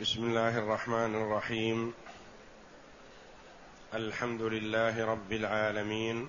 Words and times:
بسم 0.00 0.24
الله 0.24 0.58
الرحمن 0.58 1.14
الرحيم. 1.14 1.92
الحمد 3.94 4.42
لله 4.42 5.06
رب 5.06 5.32
العالمين. 5.32 6.28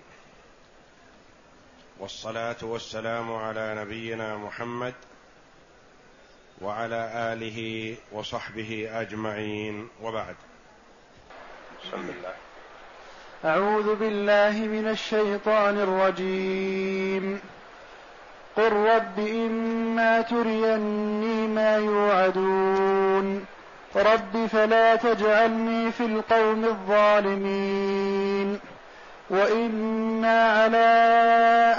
والصلاة 2.00 2.56
والسلام 2.62 3.36
على 3.36 3.76
نبينا 3.78 4.38
محمد 4.38 4.94
وعلى 6.62 7.12
آله 7.16 7.96
وصحبه 8.12 8.90
أجمعين. 8.94 9.88
وبعد. 10.04 10.36
بسم 11.84 12.10
الله. 12.10 12.34
أعوذ 13.46 13.96
بالله 13.96 14.52
من 14.52 14.88
الشيطان 14.88 15.78
الرجيم. 15.78 17.40
قل 18.56 18.74
رب 18.74 19.20
إما 19.20 20.22
تريني 20.22 21.48
ما 21.48 21.76
يوعدون. 21.76 23.51
رب 23.96 24.46
فلا 24.52 24.96
تجعلني 24.96 25.92
في 25.92 26.06
القوم 26.06 26.66
الظالمين 26.66 28.60
وإنا 29.30 30.52
على 30.52 30.88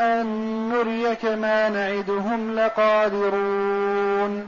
أن 0.00 0.27
نريك 0.69 1.24
ما 1.24 1.69
نعدهم 1.69 2.55
لقادرون 2.55 4.46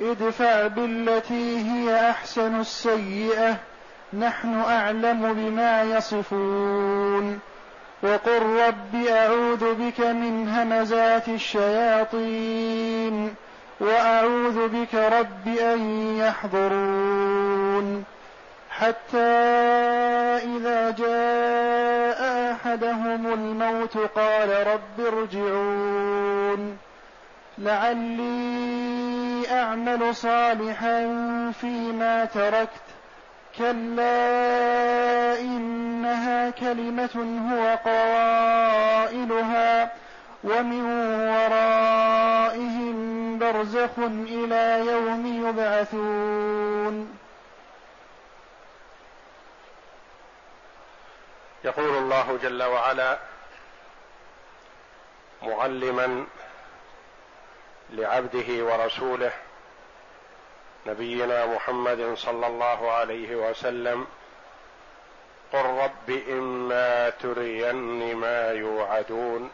ادفع 0.00 0.66
بالتي 0.66 1.58
هي 1.58 2.10
أحسن 2.10 2.60
السيئة 2.60 3.56
نحن 4.12 4.54
أعلم 4.54 5.32
بما 5.34 5.82
يصفون 5.82 7.38
وقل 8.02 8.42
رب 8.42 9.06
أعوذ 9.08 9.74
بك 9.74 10.00
من 10.00 10.48
همزات 10.48 11.28
الشياطين 11.28 12.54
وأعوذ 13.82 14.68
بك 14.68 14.94
رب 14.94 15.48
أن 15.48 15.80
يحضرون. 16.16 18.04
حتى 18.70 19.18
إذا 20.36 20.90
جاء 20.90 22.52
أحدهم 22.52 23.32
الموت 23.32 23.98
قال 23.98 24.66
رب 24.66 25.06
ارجعون. 25.06 26.78
لعلي 27.58 29.42
أعمل 29.52 30.14
صالحا 30.14 31.02
فيما 31.60 32.24
تركت. 32.24 32.82
كلا 33.58 35.40
إنها 35.40 36.50
كلمة 36.50 37.50
هو 37.52 37.78
قائلها. 37.84 40.01
ومن 40.44 40.84
ورائهم 41.28 42.96
برزخ 43.38 43.98
إلى 43.98 44.86
يوم 44.92 45.48
يبعثون. 45.48 47.18
يقول 51.64 51.98
الله 51.98 52.38
جل 52.42 52.62
وعلا 52.62 53.18
معلما 55.42 56.26
لعبده 57.90 58.64
ورسوله 58.64 59.32
نبينا 60.86 61.46
محمد 61.46 62.14
صلى 62.14 62.46
الله 62.46 62.92
عليه 62.92 63.36
وسلم 63.36 64.06
قل 65.52 65.64
رب 65.64 66.10
إما 66.28 67.10
ترين 67.10 68.16
ما 68.16 68.50
يوعدون. 68.52 69.50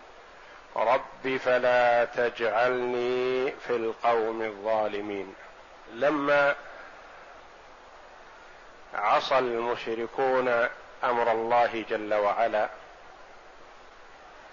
رب 0.78 1.36
فلا 1.36 2.04
تجعلني 2.04 3.50
في 3.50 3.76
القوم 3.76 4.42
الظالمين. 4.42 5.34
لما 5.92 6.54
عصى 8.94 9.38
المشركون 9.38 10.68
أمر 11.04 11.32
الله 11.32 11.84
جل 11.90 12.14
وعلا 12.14 12.68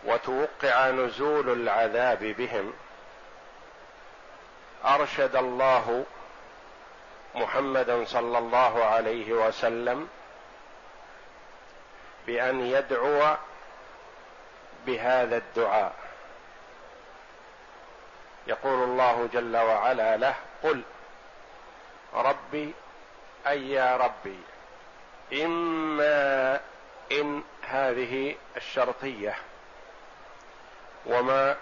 وتوقع 0.05 0.89
نزول 0.89 1.49
العذاب 1.49 2.19
بهم 2.19 2.73
أرشد 4.85 5.35
الله 5.35 6.05
محمدا 7.35 8.05
صلى 8.05 8.37
الله 8.37 8.85
عليه 8.85 9.33
وسلم 9.33 10.07
بأن 12.27 12.61
يدعو 12.61 13.35
بهذا 14.85 15.37
الدعاء. 15.37 16.04
يقول 18.47 18.83
الله 18.83 19.29
جل 19.33 19.57
وعلا 19.57 20.17
له 20.17 20.35
قل 20.63 20.81
ربي 22.13 22.73
أي 23.47 23.71
يا 23.71 23.97
ربي 23.97 24.39
إما 25.33 26.59
إن 27.11 27.43
هذه 27.61 28.35
الشرطية 28.57 29.35
وما 31.05 31.55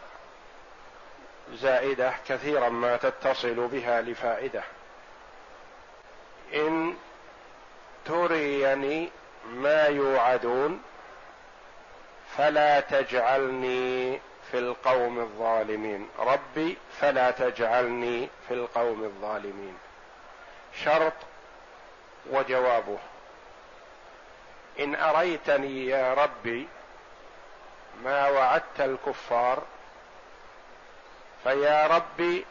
زائدة 1.54 2.14
كثيرا 2.28 2.70
ما 2.70 2.98
تتصل 2.98 3.68
بها 3.68 4.02
لفائدة 4.02 4.64
إن 6.54 6.98
تريني 8.06 9.10
ما 9.46 9.86
يوعدون 9.86 10.82
فلا 12.38 12.80
تجعلني 12.80 14.20
في 14.53 14.59
القوم 14.59 15.19
الظالمين. 15.19 16.09
ربي 16.19 16.78
فلا 17.00 17.31
تجعلني 17.31 18.30
في 18.47 18.53
القوم 18.53 19.03
الظالمين. 19.03 19.78
شرط 20.84 21.14
وجوابه. 22.31 22.97
إن 24.80 24.96
أريتني 24.96 25.86
يا 25.86 26.13
ربي 26.13 26.68
ما 28.03 28.28
وعدت 28.30 28.80
الكفار 28.80 29.63
فيا 31.44 31.88
ربي 31.88 32.46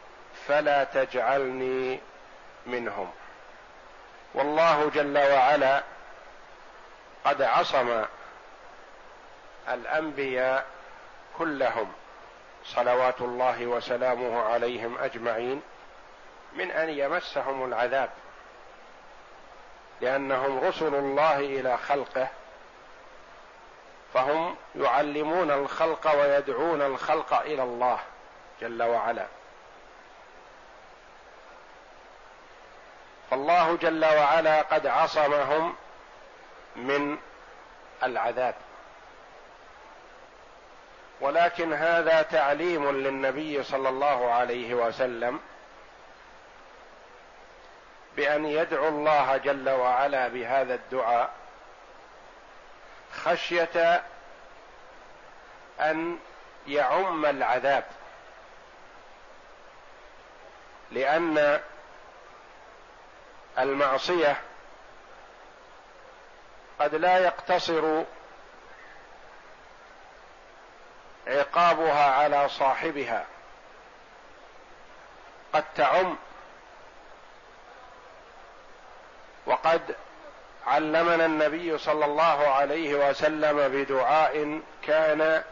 فلا 0.46 0.84
تجعلني 0.84 2.00
منهم. 2.66 3.10
والله 4.34 4.91
جل 4.94 5.18
وعلا 5.18 5.82
قد 7.24 7.42
عصم 7.42 8.04
الأنبياء 9.68 10.66
كلهم 11.38 11.93
صلوات 12.65 13.20
الله 13.20 13.66
وسلامه 13.66 14.43
عليهم 14.43 14.98
أجمعين 14.98 15.62
من 16.53 16.70
أن 16.70 16.88
يمسهم 16.88 17.65
العذاب 17.65 18.10
لأنهم 20.00 20.59
رسل 20.59 20.94
الله 20.94 21.38
إلى 21.38 21.78
خلقه 21.78 22.28
فهم 24.15 24.56
يعلمون 24.75 25.50
الخلق 25.50 26.15
ويدعون 26.15 26.82
الخلق 26.82 27.34
إلى 27.34 27.62
الله 27.62 27.98
جل 28.60 28.82
وعلا. 28.82 29.26
فالله 33.31 33.76
جل 33.76 34.04
وعلا 34.04 34.62
قد 34.62 34.87
عصمهم 34.87 35.75
من 36.76 37.19
العذاب. 38.03 38.54
ولكن 41.22 41.72
هذا 41.72 42.22
تعليم 42.22 42.91
للنبي 42.91 43.62
صلى 43.62 43.88
الله 43.88 44.33
عليه 44.33 44.75
وسلم 44.75 45.41
بأن 48.16 48.47
يدعو 48.47 48.88
الله 48.88 49.37
جل 49.37 49.71
وعلا 49.71 50.28
بهذا 50.28 50.75
الدعاء 50.75 51.31
خشية 53.12 54.03
أن 55.81 56.19
يعم 56.66 57.27
العذاب. 57.27 57.84
لأن 60.91 61.60
المعصية 63.59 64.37
قد 66.80 66.95
لا 66.95 67.18
يقتصر 67.18 68.04
عقابها 71.27 72.10
على 72.10 72.48
صاحبها. 72.48 73.27
قد 75.53 75.65
تعم. 75.77 76.16
وقد 79.47 79.97
علمنا 80.66 81.27
النبي 81.27 81.78
صلى 81.78 82.04
الله 82.04 82.48
عليه 82.48 82.95
وسلم 82.95 83.69
بدعاء 83.69 84.60
كان 84.86 85.42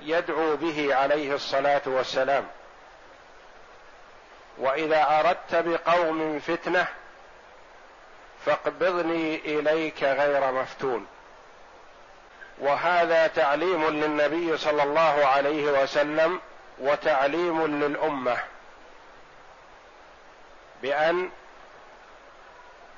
يدعو 0.00 0.56
به 0.56 0.94
عليه 0.94 1.34
الصلاة 1.34 1.82
والسلام. 1.86 2.46
وإذا 4.58 5.20
أردت 5.20 5.54
بقوم 5.54 6.40
فتنة 6.40 6.86
فاقبضني 8.44 9.36
إليك 9.36 10.02
غير 10.02 10.52
مفتون. 10.52 11.06
وهذا 12.60 13.26
تعليم 13.26 13.88
للنبي 13.88 14.56
صلى 14.56 14.82
الله 14.82 15.26
عليه 15.26 15.82
وسلم 15.82 16.40
وتعليم 16.78 17.66
للأمة. 17.66 18.36
بأن 20.82 21.30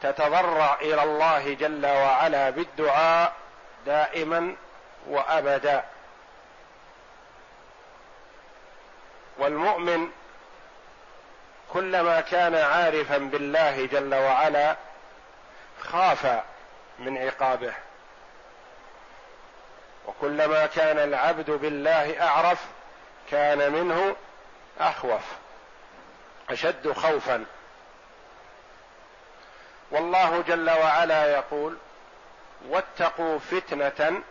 تتضرع 0.03 0.75
إلى 0.81 1.03
الله 1.03 1.55
جل 1.55 1.87
وعلا 1.87 2.51
بالدعاء 2.51 3.33
دائما 3.87 4.57
وابدا. 5.09 5.85
والمؤمن 9.39 10.11
كلما 11.73 12.21
كان 12.21 12.55
عارفا 12.55 13.19
بالله 13.19 13.87
جل 13.87 14.15
وعلا 14.15 14.77
خاف 15.81 16.43
من 16.99 17.19
عقابه. 17.19 17.75
وكلما 20.07 20.67
كان 20.67 20.99
العبد 20.99 21.51
بالله 21.51 22.23
أعرف 22.29 22.67
كان 23.31 23.73
منه 23.73 24.17
أخوف 24.81 25.23
أشد 26.51 26.93
خوفا. 26.93 27.45
والله 29.91 30.43
جل 30.43 30.71
وعلا 30.71 31.33
يقول 31.33 31.77
واتقوا 32.69 33.39
فتنة 33.39 34.23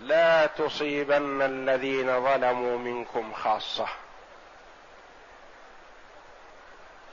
لا 0.00 0.46
تصيبن 0.46 1.42
الذين 1.42 2.24
ظلموا 2.24 2.78
منكم 2.78 3.32
خاصة. 3.32 3.88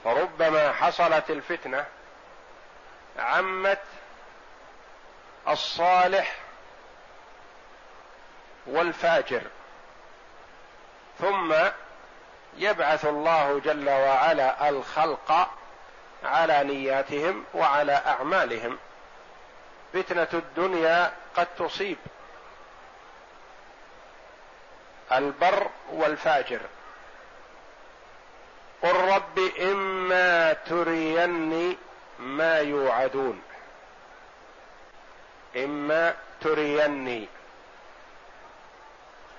فربما 0.04 0.72
حصلت 0.72 1.30
الفتنة 1.30 1.86
عمت 3.18 3.82
الصالح 5.48 6.36
والفاجر. 8.66 9.42
ثم 11.20 11.54
يبعث 12.56 13.04
الله 13.04 13.60
جل 13.64 13.90
وعلا 13.90 14.68
الخلق 14.68 15.50
على 16.24 16.64
نياتهم 16.64 17.44
وعلى 17.54 18.02
أعمالهم. 18.06 18.78
فتنة 19.92 20.28
الدنيا 20.34 21.12
قد 21.36 21.46
تصيب. 21.58 21.96
البر 25.12 25.66
والفاجر. 25.92 26.60
قل 28.82 28.94
رب 28.94 29.38
إما 29.60 30.52
تريني 30.52 31.76
ما 32.18 32.58
يوعدون. 32.58 33.42
إما 35.56 36.14
تريني 36.40 37.28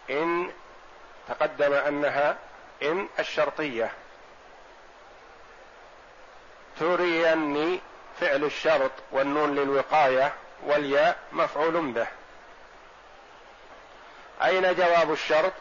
إن 0.09 0.51
تقدم 1.27 1.73
أنها 1.73 2.37
إن 2.83 3.07
الشرطية. 3.19 3.91
تريني 6.79 7.79
فعل 8.19 8.43
الشرط 8.43 8.91
والنون 9.11 9.55
للوقاية 9.55 10.33
والياء 10.65 11.17
مفعول 11.31 11.91
به. 11.91 12.07
أين 14.43 14.75
جواب 14.75 15.11
الشرط؟ 15.11 15.53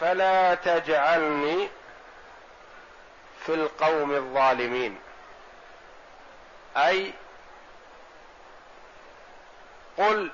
فلا 0.00 0.54
تجعلني 0.54 1.68
في 3.46 3.54
القوم 3.54 4.14
الظالمين. 4.14 4.98
أي 6.76 7.12
قل 9.96 10.30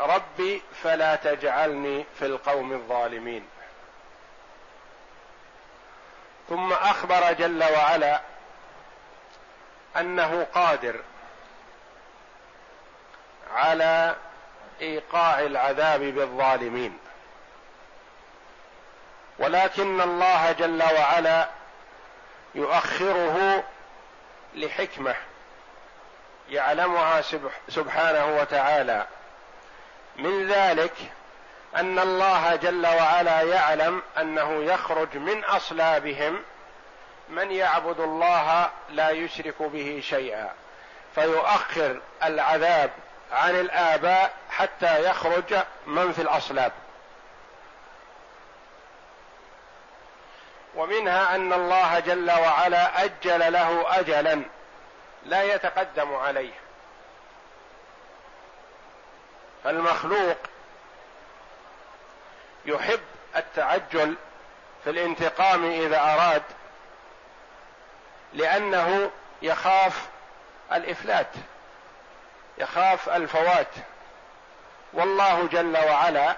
ربي 0.00 0.62
فلا 0.82 1.16
تجعلني 1.16 2.04
في 2.18 2.26
القوم 2.26 2.72
الظالمين. 2.72 3.48
ثم 6.48 6.72
أخبر 6.72 7.32
جل 7.32 7.64
وعلا 7.64 8.20
أنه 9.96 10.46
قادر 10.54 11.00
على 13.54 14.16
إيقاع 14.80 15.40
العذاب 15.40 16.00
بالظالمين. 16.00 16.98
ولكن 19.38 20.00
الله 20.00 20.52
جل 20.52 20.82
وعلا 20.82 21.48
يؤخره 22.54 23.64
لحكمة 24.54 25.14
يعلمها 26.48 27.22
سبحانه 27.68 28.36
وتعالى. 28.36 29.06
من 30.16 30.48
ذلك 30.48 30.94
أن 31.76 31.98
الله 31.98 32.56
جل 32.56 32.86
وعلا 32.86 33.42
يعلم 33.42 34.02
أنه 34.18 34.64
يخرج 34.64 35.16
من 35.16 35.44
أصلابهم 35.44 36.42
من 37.28 37.50
يعبد 37.50 38.00
الله 38.00 38.70
لا 38.88 39.10
يشرك 39.10 39.62
به 39.62 40.02
شيئا 40.04 40.52
فيؤخر 41.14 42.00
العذاب 42.22 42.90
عن 43.32 43.60
الآباء 43.60 44.34
حتى 44.50 45.04
يخرج 45.10 45.54
من 45.86 46.12
في 46.12 46.22
الأصلاب. 46.22 46.72
ومنها 50.74 51.34
أن 51.34 51.52
الله 51.52 52.00
جل 52.00 52.30
وعلا 52.30 53.04
أجل 53.04 53.52
له 53.52 53.98
اجلا 53.98 54.42
لا 55.24 55.42
يتقدم 55.42 56.14
عليه. 56.14 56.61
فالمخلوق 59.64 60.36
يحب 62.66 63.00
التعجل 63.36 64.16
في 64.84 64.90
الانتقام 64.90 65.64
إذا 65.64 66.00
أراد 66.00 66.42
لأنه 68.32 69.10
يخاف 69.42 70.08
الإفلات 70.72 71.26
يخاف 72.58 73.08
الفوات. 73.08 73.74
والله 74.92 75.46
جل 75.46 75.76
وعلا 75.76 76.36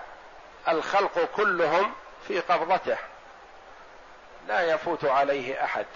الخلق 0.68 1.28
كلهم 1.36 1.92
في 2.28 2.40
قبضته 2.40 2.96
لا 4.48 4.60
يفوت 4.60 5.04
عليه 5.04 5.64
أحد. 5.64 5.86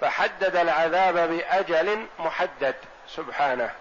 فحدد 0.00 0.56
العذاب 0.56 1.14
بأجل 1.14 2.06
محدد 2.18 2.76
سبحانه. 3.08 3.74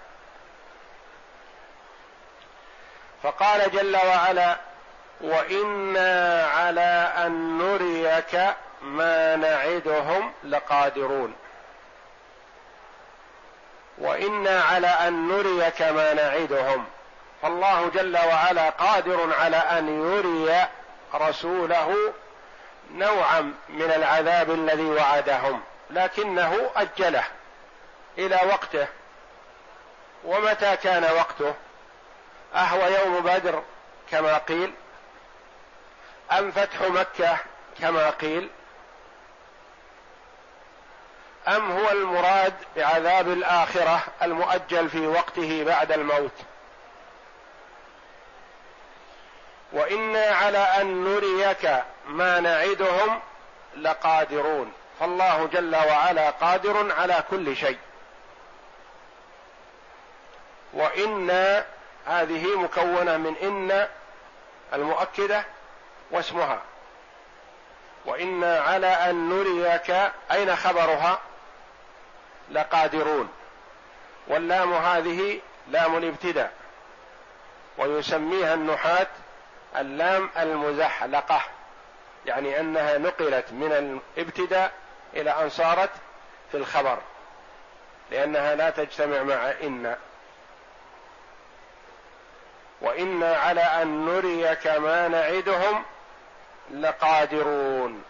فقال 3.23 3.71
جل 3.71 3.95
وعلا 3.95 4.57
وأنا 5.21 6.45
على 6.45 7.13
ان 7.17 7.57
نريك 7.57 8.55
ما 8.81 9.35
نعدهم 9.35 10.33
لقادرون. 10.43 11.35
وأنا 13.97 14.61
على 14.61 14.87
ان 14.87 15.27
نريك 15.27 15.81
ما 15.81 16.13
نعدهم. 16.13 16.85
فالله 17.41 17.89
جل 17.89 18.17
وعلا 18.17 18.69
قادر 18.69 19.33
على 19.39 19.57
أن 19.57 20.11
يري 20.11 20.67
رسوله 21.15 22.13
نوعا 22.93 23.53
من 23.69 23.91
العذاب 23.91 24.51
الذي 24.51 24.85
وعدهم 24.85 25.61
لكنه 25.89 26.69
أجله 26.75 27.23
إلى 28.17 28.39
وقته. 28.49 28.87
ومتى 30.25 30.77
كان 30.77 31.03
وقته؟ 31.03 31.53
أهو 32.55 32.87
يوم 32.87 33.19
بدر 33.19 33.63
كما 34.11 34.37
قيل 34.37 34.73
أم 36.31 36.51
فتح 36.51 36.81
مكة 36.81 37.37
كما 37.81 38.09
قيل 38.09 38.49
أم 41.47 41.71
هو 41.71 41.91
المراد 41.91 42.53
بعذاب 42.75 43.27
الآخرة 43.27 44.03
المؤجل 44.21 44.89
في 44.89 45.07
وقته 45.07 45.63
بعد 45.63 45.91
الموت؟ 45.91 46.31
وإنا 49.71 50.25
على 50.25 50.57
أن 50.57 51.03
نريك 51.03 51.83
ما 52.07 52.39
نعدهم 52.39 53.21
لقادرون 53.75 54.73
فالله 54.99 55.47
جل 55.53 55.75
وعلا 55.75 56.29
قادر 56.29 56.93
على 56.93 57.23
كل 57.29 57.55
شيء. 57.55 57.77
وإنا 60.73 61.65
هذه 62.07 62.55
مكونة 62.55 63.17
من 63.17 63.35
إن 63.41 63.87
المؤكدة 64.73 65.43
واسمها. 66.11 66.61
وإنا 68.05 68.59
على 68.59 68.87
أن 68.87 69.29
نريك 69.29 70.11
أين 70.31 70.55
خبرها؟ 70.55 71.19
لقادرون. 72.51 73.29
واللام 74.27 74.73
هذه 74.73 75.39
لام 75.67 75.97
الابتداء. 75.97 76.51
ويسميها 77.77 78.53
النحاة 78.53 79.07
اللام 79.77 80.29
المزحلقة. 80.37 81.41
يعني 82.25 82.59
أنها 82.59 82.97
نقلت 82.97 83.51
من 83.51 84.01
الابتداء 84.17 84.71
إلى 85.13 85.29
أن 85.31 85.49
صارت 85.49 85.89
في 86.51 86.57
الخبر. 86.57 86.97
لأنها 88.11 88.55
لا 88.55 88.69
تجتمع 88.69 89.23
مع 89.23 89.51
إن. 89.63 89.95
وإنا 92.81 93.35
على 93.35 93.61
أن 93.61 94.05
نريك 94.05 94.67
ما 94.67 95.07
نعدهم 95.07 95.83
لقادرون. 96.71 98.03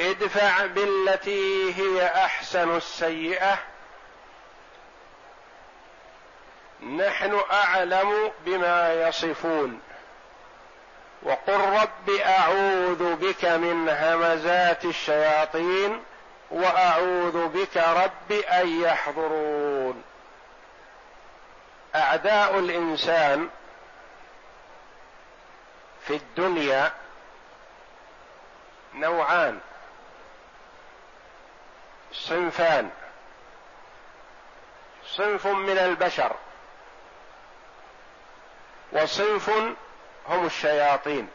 ادفع 0.00 0.66
بالتي 0.66 1.74
هي 1.74 2.06
أحسن 2.06 2.76
السيئة. 2.76 3.58
نحن 6.82 7.40
أعلم 7.52 8.32
بما 8.46 9.08
يصفون. 9.08 9.80
وقل 11.22 11.60
رب 11.60 12.10
أعوذ 12.10 13.14
بك 13.14 13.44
من 13.44 13.88
همزات 13.88 14.84
الشياطين 14.84 16.02
وأعوذ 16.50 17.48
بك 17.48 17.76
رب 17.76 18.32
أن 18.32 18.82
يحضرون. 18.82 20.04
أعداء 21.94 22.58
الإنسان 22.58 23.50
في 26.06 26.16
الدنيا 26.16 26.92
نوعان. 28.94 29.60
صنفان. 32.12 32.90
صنف 35.06 35.46
من 35.46 35.78
البشر. 35.78 36.36
وصنف 38.92 39.50
هم 40.28 40.46
الشياطين. 40.46 41.30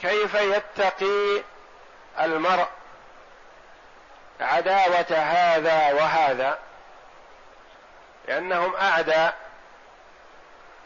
كيف 0.00 0.34
يتقي 0.34 1.42
المرء 2.20 2.68
عداوة 4.40 5.18
هذا 5.18 5.92
وهذا 5.92 6.58
لأنهم 8.28 8.76
اعداء 8.76 9.36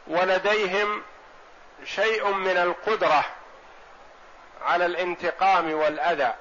ولديهم 0.07 1.03
شيء 1.85 2.33
من 2.33 2.57
القدرة 2.57 3.25
على 4.65 4.87
الانتقام 4.87 5.73
والأذى 5.73 6.35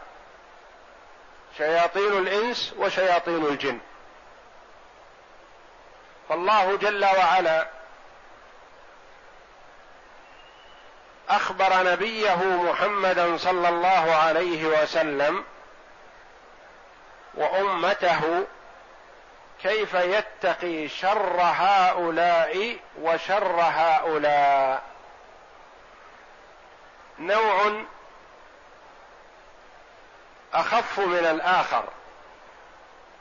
شياطين 1.57 2.17
الإنس 2.17 2.73
وشياطين 2.77 3.45
الجن. 3.45 3.79
فالله 6.29 6.77
جل 6.77 7.05
وعلا 7.05 7.67
أخبر 11.29 11.83
نبيه 11.83 12.35
محمدا 12.35 13.37
صلى 13.37 13.69
الله 13.69 14.15
عليه 14.15 14.65
وسلم 14.65 15.43
وأمته 17.33 18.45
كيف 19.63 19.93
يتقي 19.93 20.87
شر 20.87 21.41
هؤلاء 21.41 22.77
وشر 23.01 23.61
هؤلاء. 23.61 24.83
نوع 27.19 27.83
أخف 30.53 30.99
من 30.99 31.25
الآخر. 31.25 31.83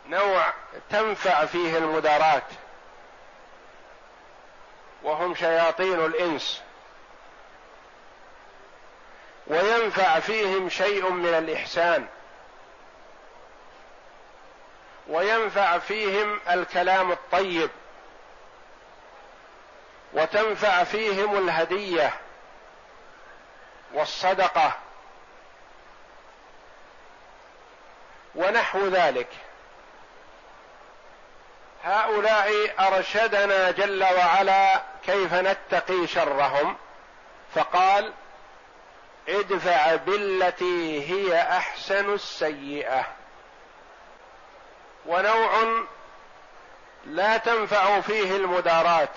نوع 0.06 0.52
تنفع 0.90 1.44
فيه 1.44 1.78
المدارات 1.78 2.44
وهم 5.02 5.34
شياطين 5.34 6.04
الإنس. 6.04 6.62
وينفع 9.46 10.20
فيهم 10.20 10.68
شيء 10.68 11.10
من 11.10 11.34
الإحسان. 11.34 12.08
وينفع 15.10 15.78
فيهم 15.78 16.40
الكلام 16.50 17.12
الطيب 17.12 17.70
وتنفع 20.12 20.84
فيهم 20.84 21.48
الهدية 21.48 22.12
والصدقة 23.92 24.72
ونحو 28.34 28.86
ذلك. 28.86 29.28
هؤلاء 31.84 32.74
أرشدنا 32.86 33.70
جل 33.70 34.04
وعلا 34.04 34.82
كيف 35.06 35.34
نتقي 35.34 36.06
شرهم 36.06 36.76
فقال 37.54 38.12
ادفع 39.28 39.94
بالتي 39.94 41.10
هي 41.10 41.42
أحسن 41.42 42.14
السيئة. 42.14 43.19
ونوع 45.06 45.84
لا 47.04 47.36
تنفع 47.36 48.00
فيه 48.00 48.36
المدارات 48.36 49.10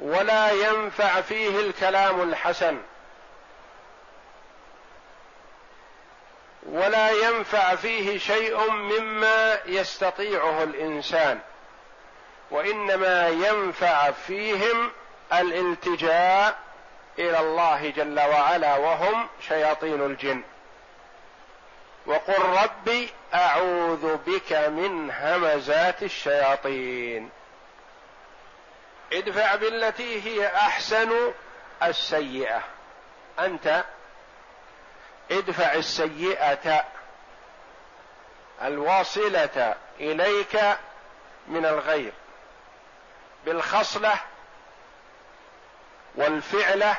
ولا 0.00 0.50
ينفع 0.50 1.20
فيه 1.20 1.60
الكلام 1.60 2.22
الحسن 2.22 2.78
ولا 6.62 7.10
ينفع 7.10 7.74
فيه 7.74 8.18
شيء 8.18 8.70
مما 8.70 9.58
يستطيعه 9.66 10.62
الإنسان 10.62 11.40
وإنما 12.50 13.28
ينفع 13.28 14.10
فيهم 14.10 14.90
الالتجاء 15.32 16.58
إلى 17.18 17.40
الله 17.40 17.90
جل 17.90 18.20
وعلا 18.20 18.76
وهم 18.76 19.28
شياطين 19.48 20.06
الجن. 20.06 20.42
وقل 22.06 22.42
ربي 22.42 23.10
أعوذ 23.34 24.16
بك 24.16 24.52
من 24.52 25.10
همزات 25.10 26.02
الشياطين. 26.02 27.30
ادفع 29.12 29.54
بالتي 29.54 30.22
هي 30.22 30.46
أحسن 30.46 31.32
السيئة. 31.82 32.62
أنت 33.38 33.84
ادفع 35.30 35.72
السيئة 35.72 36.84
الواصلة 38.62 39.74
إليك 40.00 40.60
من 41.46 41.66
الغير 41.66 42.12
بالخصلة 43.46 44.14
والفعلة 46.14 46.96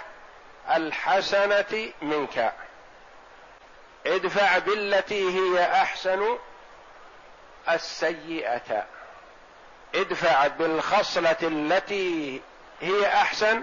الحسنة 0.70 1.92
منك. 2.02 2.54
ادفع 4.06 4.58
بالتي 4.58 5.30
هي 5.30 5.64
أحسن 5.82 6.38
السيئة. 7.70 8.86
ادفع 9.96 10.48
بالخصلة 10.48 11.38
التي 11.44 12.42
هي 12.82 13.08
أحسن 13.08 13.62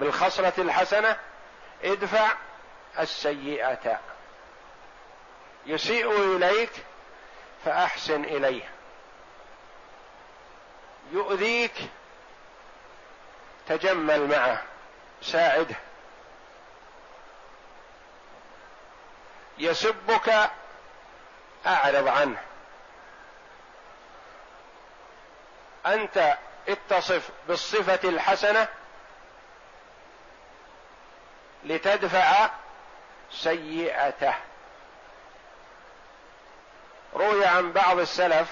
بالخصلة 0.00 0.52
الحسنة 0.58 1.16
ادفع 1.84 2.32
السيئة. 2.98 4.00
يسيء 5.66 6.36
إليك 6.36 6.72
فأحسن 7.64 8.24
إليه. 8.24 8.70
يؤذيك 11.12 11.74
تجمل 13.68 14.28
معه 14.28 14.62
ساعده. 15.22 15.76
يسبك 19.58 20.50
أعرض 21.66 22.08
عنه. 22.08 22.38
أنت 25.86 26.36
اتصف 26.68 27.30
بالصفة 27.48 28.08
الحسنة 28.08 28.68
لتدفع 31.64 32.50
سيئته. 33.30 34.34
روي 37.14 37.46
عن 37.46 37.72
بعض 37.72 37.98
السلف 37.98 38.48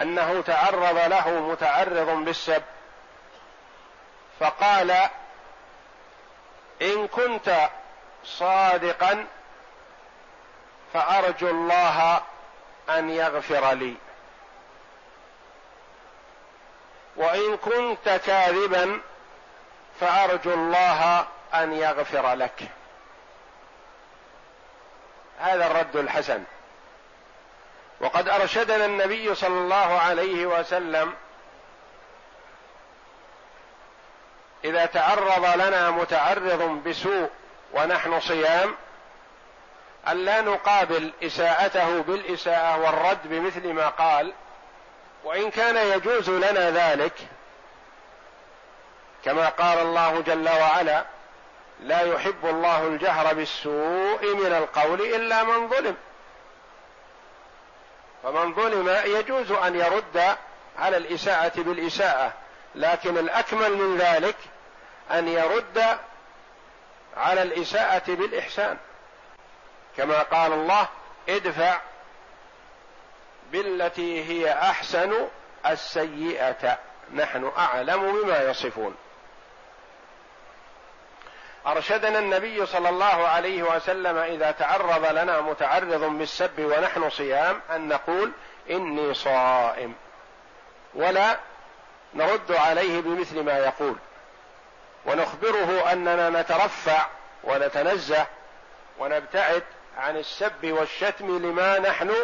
أنه 0.00 0.42
تعرض 0.42 0.98
له 0.98 1.30
متعرض 1.30 2.24
بالسب 2.24 2.62
فقال 4.40 5.08
إن 6.82 7.08
كنت 7.08 7.70
صادقا 8.24 9.26
فأرجو 10.94 11.48
الله 11.50 12.20
أن 12.90 13.10
يغفر 13.10 13.72
لي. 13.72 13.94
وإن 17.16 17.56
كنت 17.56 18.08
كاذبا 18.26 19.00
فأرجو 20.00 20.54
الله 20.54 21.26
أن 21.54 21.72
يغفر 21.72 22.34
لك. 22.34 22.62
هذا 25.38 25.66
الرد 25.66 25.96
الحسن. 25.96 26.44
وقد 28.00 28.28
أرشدنا 28.28 28.84
النبي 28.84 29.34
صلى 29.34 29.58
الله 29.58 29.98
عليه 30.00 30.46
وسلم 30.46 31.14
إذا 34.64 34.86
تعرض 34.86 35.46
لنا 35.56 35.90
متعرض 35.90 36.82
بسوء 36.86 37.30
ونحن 37.72 38.20
صيام 38.20 38.74
أن 40.08 40.24
لا 40.24 40.40
نقابل 40.40 41.12
إساءته 41.22 42.00
بالإساءة 42.00 42.80
والرد 42.80 43.18
بمثل 43.24 43.72
ما 43.72 43.88
قال 43.88 44.32
وإن 45.24 45.50
كان 45.50 45.76
يجوز 45.76 46.30
لنا 46.30 46.70
ذلك 46.70 47.12
كما 49.24 49.48
قال 49.48 49.78
الله 49.78 50.20
جل 50.20 50.48
وعلا 50.48 51.04
لا 51.80 52.00
يحب 52.00 52.44
الله 52.44 52.86
الجهر 52.86 53.34
بالسوء 53.34 54.34
من 54.34 54.52
القول 54.52 55.00
إلا 55.00 55.42
من 55.42 55.68
ظلم 55.68 55.96
فمن 58.22 58.54
ظلم 58.54 58.96
يجوز 59.04 59.52
أن 59.52 59.74
يرد 59.74 60.36
على 60.78 60.96
الإساءة 60.96 61.52
بالإساءة 61.56 62.32
لكن 62.74 63.18
الأكمل 63.18 63.76
من 63.76 63.98
ذلك 63.98 64.36
أن 65.10 65.28
يرد 65.28 65.98
على 67.16 67.42
الإساءة 67.42 68.02
بالإحسان. 68.06 68.76
كما 69.98 70.22
قال 70.22 70.52
الله 70.52 70.88
ادفع 71.28 71.80
بالتي 73.52 74.24
هي 74.24 74.52
أحسن 74.52 75.28
السيئة. 75.66 76.78
نحن 77.14 77.52
أعلم 77.58 78.12
بما 78.12 78.42
يصفون. 78.42 78.96
أرشدنا 81.66 82.18
النبي 82.18 82.66
صلى 82.66 82.88
الله 82.88 83.28
عليه 83.28 83.62
وسلم 83.62 84.18
إذا 84.18 84.50
تعرض 84.50 85.06
لنا 85.06 85.40
متعرض 85.40 86.04
بالسب 86.04 86.58
ونحن 86.58 87.10
صيام 87.10 87.60
أن 87.70 87.88
نقول 87.88 88.32
إني 88.70 89.14
صائم. 89.14 89.94
ولا 90.94 91.38
نرد 92.14 92.52
عليه 92.52 93.00
بمثل 93.00 93.42
ما 93.42 93.58
يقول. 93.58 93.96
ونخبره 95.06 95.92
أننا 95.92 96.30
نترفع 96.30 97.06
ونتنزه 97.44 98.26
ونبتعد 98.98 99.62
عن 99.98 100.16
السب 100.16 100.64
والشتم 100.64 101.38
لما 101.38 101.78
نحن 101.78 102.14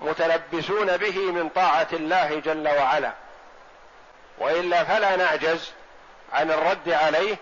متلبسون 0.00 0.96
به 0.96 1.18
من 1.18 1.48
طاعة 1.48 1.88
الله 1.92 2.40
جل 2.40 2.68
وعلا. 2.68 3.12
وإلا 4.38 4.84
فلا 4.84 5.16
نعجز 5.16 5.72
عن 6.32 6.50
الرد 6.50 6.88
عليه 6.88 7.36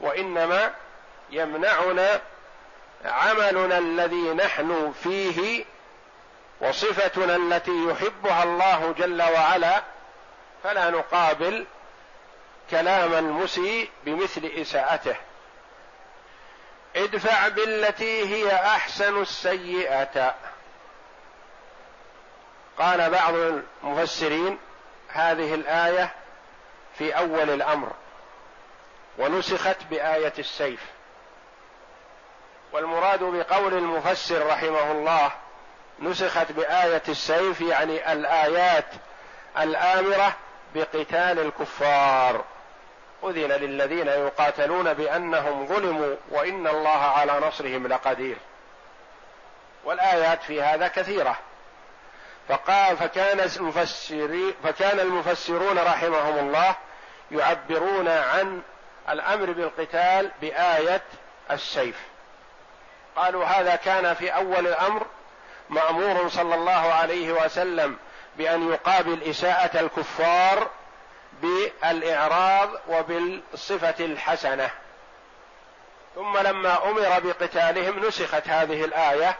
وإنما 0.00 0.74
يمنعنا 1.30 2.20
عملنا 3.04 3.78
الذي 3.78 4.34
نحن 4.34 4.94
فيه 5.02 5.64
وصفتنا 6.60 7.36
التي 7.36 7.86
يحبها 7.90 8.42
الله 8.42 8.94
جل 8.98 9.22
وعلا. 9.22 9.82
فلا 10.64 10.90
نقابل 10.90 11.66
كلام 12.70 13.14
المسيء 13.14 13.90
بمثل 14.04 14.52
إساءته. 14.56 15.16
ادفع 16.96 17.48
بالتي 17.48 18.26
هي 18.34 18.54
أحسن 18.54 19.22
السيئة. 19.22 20.34
قال 22.78 23.10
بعض 23.10 23.34
المفسرين 23.34 24.58
هذه 25.08 25.54
الآية 25.54 26.14
في 26.98 27.18
أول 27.18 27.50
الأمر 27.50 27.92
ونسخت 29.18 29.76
بآية 29.90 30.32
السيف. 30.38 30.80
والمراد 32.72 33.22
بقول 33.22 33.74
المفسر 33.74 34.46
رحمه 34.46 34.92
الله 34.92 35.32
نسخت 36.00 36.52
بآية 36.52 37.02
السيف 37.08 37.60
يعني 37.60 38.12
الآيات 38.12 38.86
الآمرة 39.58 40.36
بقتال 40.74 41.38
الكفار. 41.38 42.44
أذن 43.24 43.52
للذين 43.52 44.06
يقاتلون 44.06 44.94
بأنهم 44.94 45.66
ظلموا 45.66 46.16
وإن 46.30 46.66
الله 46.66 46.98
على 46.98 47.40
نصرهم 47.46 47.86
لقدير. 47.86 48.36
والآيات 49.84 50.42
في 50.42 50.62
هذا 50.62 50.88
كثيرة. 50.88 51.36
فقال 52.48 52.96
فكان 52.96 53.40
المفسرين 53.40 54.54
فكان 54.64 55.00
المفسرون 55.00 55.78
رحمهم 55.78 56.38
الله 56.38 56.74
يعبرون 57.30 58.08
عن 58.08 58.62
الأمر 59.08 59.52
بالقتال 59.52 60.30
بآية 60.40 61.02
السيف. 61.50 61.96
قالوا 63.16 63.44
هذا 63.44 63.76
كان 63.76 64.14
في 64.14 64.34
أول 64.34 64.66
الأمر 64.66 65.06
مأمور 65.70 66.28
صلى 66.28 66.54
الله 66.54 66.92
عليه 66.92 67.32
وسلم 67.32 67.96
بأن 68.36 68.72
يقابل 68.72 69.22
إساءة 69.22 69.80
الكفار 69.80 70.70
بالإعراض 71.42 72.70
وبالصفة 72.88 74.04
الحسنة. 74.04 74.70
ثم 76.14 76.38
لما 76.38 76.90
أمر 76.90 77.20
بقتالهم 77.20 78.06
نسخت 78.06 78.48
هذه 78.48 78.84
الآية 78.84 79.36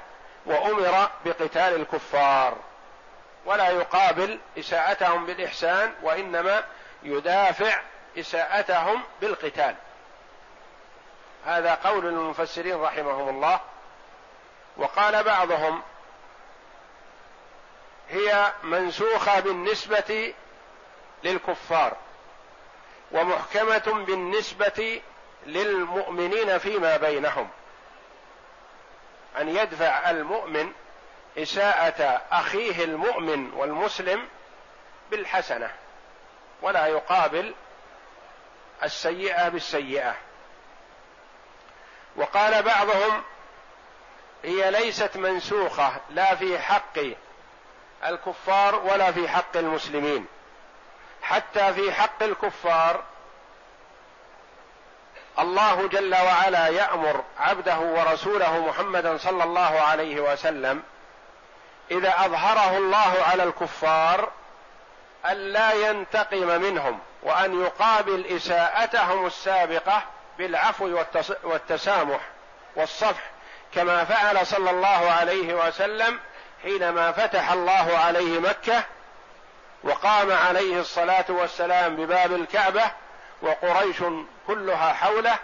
وأمر 0.47 1.11
بقتال 1.25 1.75
الكفار. 1.81 2.57
ولا 3.47 3.69
يقابل 3.69 4.39
إساءتهم 4.59 5.27
بالإحسان 5.27 5.95
وإنما 6.03 6.65
يدافع 7.03 7.81
إساءتهم 8.19 9.03
بالقتال. 9.21 9.75
هذا 11.47 11.75
قول 11.75 12.07
المفسرين 12.07 12.81
رحمهم 12.81 13.29
الله. 13.29 13.61
وقال 14.77 15.25
بعضهم 15.25 15.83
هي 18.11 18.53
منسوخة 18.63 19.41
بالنسبة 19.41 20.35
للكفار 21.25 21.97
ومحكمة 23.13 24.05
بالنسبة 24.07 25.01
للمؤمنين 25.47 26.59
فيما 26.59 26.97
بينهم. 26.97 27.49
أن 29.39 29.49
يدفع 29.49 30.11
المؤمن 30.11 30.73
إساءة 31.39 32.23
أخيه 32.31 32.85
المؤمن 32.85 33.53
والمسلم 33.55 34.29
بالحسنة 35.11 35.71
ولا 36.63 36.87
يقابل 36.87 37.55
السيئة 38.83 39.49
بالسيئة. 39.49 40.17
وقال 42.17 42.63
بعضهم 42.63 43.23
هي 44.45 44.71
ليست 44.71 45.17
منسوخة 45.17 45.93
لا 46.11 46.35
في 46.35 46.59
حق 46.59 46.99
الكفار 48.05 48.75
ولا 48.75 49.13
في 49.13 49.29
حق 49.29 49.57
المسلمين. 49.57 50.27
حتى 51.23 51.75
في 51.75 51.93
حق 51.93 52.23
الكفار 52.23 53.03
الله 55.39 55.89
جل 55.89 56.15
وعلا 56.15 56.69
يأمر 56.69 57.25
عبده 57.39 57.79
ورسوله 57.79 58.59
محمدا 58.59 59.17
صلى 59.17 59.45
الله 59.45 59.81
عليه 59.81 60.21
وسلم 60.21 60.83
إذا 61.91 62.15
أظهره 62.19 62.79
الله 62.79 63.25
على 63.31 63.43
الكفار 63.43 64.31
الا 65.27 65.73
ينتقم 65.73 66.47
منهم 66.47 66.99
وأن 67.23 67.63
يقابل 67.63 68.27
إساءتهم 68.27 69.27
السابقة 69.27 70.03
بالعفو 70.39 71.05
والتسامح 71.45 72.21
والصفح 72.77 73.31
كما 73.75 74.05
فعل 74.05 74.47
صلى 74.47 74.71
الله 74.71 75.11
عليه 75.11 75.55
وسلم 75.55 76.19
حينما 76.63 77.13
فتح 77.13 77.53
الله 77.53 77.99
عليه 77.99 78.39
مكة 78.39 78.85
وقام 79.85 80.33
عليه 80.33 80.81
الصلاة 80.81 81.25
والسلام 81.29 81.97
بباب 81.97 82.33
الكعبة 82.33 82.91
وقريش 83.43 84.03
كلها 84.47 84.93
حوله 84.93 85.39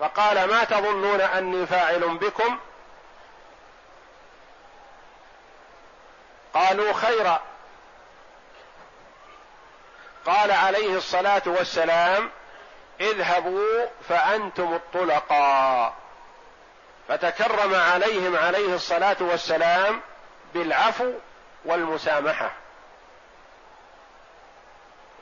فقال 0.00 0.50
ما 0.50 0.64
تظنون 0.64 1.20
أني 1.20 1.66
فاعل 1.66 2.18
بكم؟ 2.18 2.58
قالوا 6.54 6.92
خيرا 6.92 7.40
قال 10.26 10.50
عليه 10.50 10.96
الصلاة 10.96 11.42
والسلام 11.46 12.30
اذهبوا 13.00 13.86
فأنتم 14.08 14.74
الطلقاء. 14.74 15.94
فتكرم 17.08 17.74
عليهم 17.74 18.36
عليه 18.36 18.74
الصلاة 18.74 19.16
والسلام 19.20 20.00
بالعفو 20.54 21.12
والمسامحة. 21.64 22.50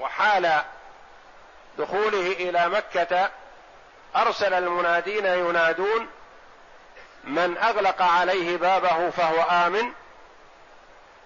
وحال 0.01 0.63
دخوله 1.79 2.33
إلى 2.33 2.69
مكة 2.69 3.31
أرسل 4.17 4.55
المنادين 4.55 5.27
ينادون 5.27 6.09
من 7.25 7.59
أغلق 7.59 8.03
عليه 8.03 8.57
بابه 8.57 9.11
فهو 9.11 9.43
آمن 9.43 9.93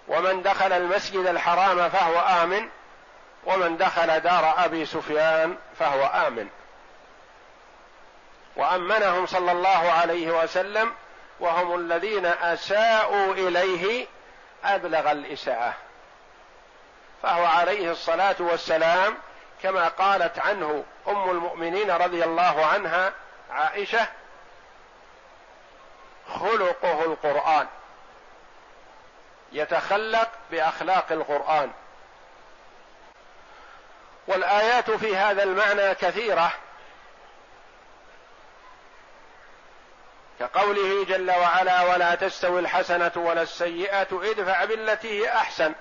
ومن 0.07 0.43
دخل 0.43 0.73
المسجد 0.73 1.25
الحرام 1.25 1.89
فهو 1.89 2.19
آمن 2.43 2.69
ومن 3.45 3.77
دخل 3.77 4.19
دار 4.19 4.53
أبي 4.65 4.85
سفيان 4.85 5.57
فهو 5.79 6.05
آمن. 6.05 6.49
وأمنهم 8.55 9.25
صلى 9.25 9.51
الله 9.51 9.91
عليه 9.91 10.43
وسلم 10.43 10.93
وهم 11.39 11.75
الذين 11.75 12.25
أساءوا 12.25 13.33
إليه 13.33 14.07
أبلغ 14.65 15.11
الإساءة. 15.11 15.73
فهو 17.23 17.45
عليه 17.45 17.91
الصلاة 17.91 18.35
والسلام 18.39 19.17
كما 19.63 19.87
قالت 19.87 20.39
عنه 20.39 20.83
أم 21.07 21.29
المؤمنين 21.29 21.91
رضي 21.91 22.23
الله 22.23 22.65
عنها 22.65 23.13
عائشة 23.51 24.07
خلقه 26.27 27.03
القرآن. 27.05 27.67
يتخلق 29.51 30.29
بأخلاق 30.51 31.11
القرآن. 31.11 31.71
والآيات 34.27 34.91
في 34.91 35.15
هذا 35.15 35.43
المعنى 35.43 35.95
كثيرة. 35.95 36.51
كقوله 40.43 41.05
جل 41.05 41.31
وعلا 41.31 41.81
ولا 41.81 42.15
تستوي 42.15 42.59
الحسنة 42.59 43.11
ولا 43.15 43.41
السيئه 43.41 44.07
ادفع 44.11 44.65
بالتي 44.65 45.21
هي 45.21 45.29
أحسن. 45.29 45.73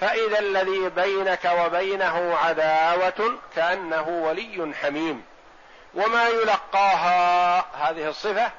فإذا 0.00 0.38
الذي 0.38 0.88
بينك 0.88 1.44
وبينه 1.44 2.36
عداوة 2.36 3.38
كأنه 3.56 4.08
ولي 4.08 4.74
حميم. 4.82 5.24
وما 5.94 6.28
يلقاها 6.28 7.58
هذه 7.74 8.08
الصفة 8.08 8.50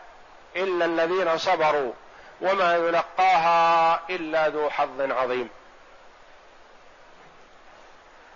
إلا 0.56 0.86
الذين 0.86 1.38
صبروا 1.38 1.94
وما 2.42 2.76
يلقاها 2.76 4.00
إلا 4.10 4.48
ذو 4.48 4.70
حظ 4.70 5.02
عظيم. 5.02 5.50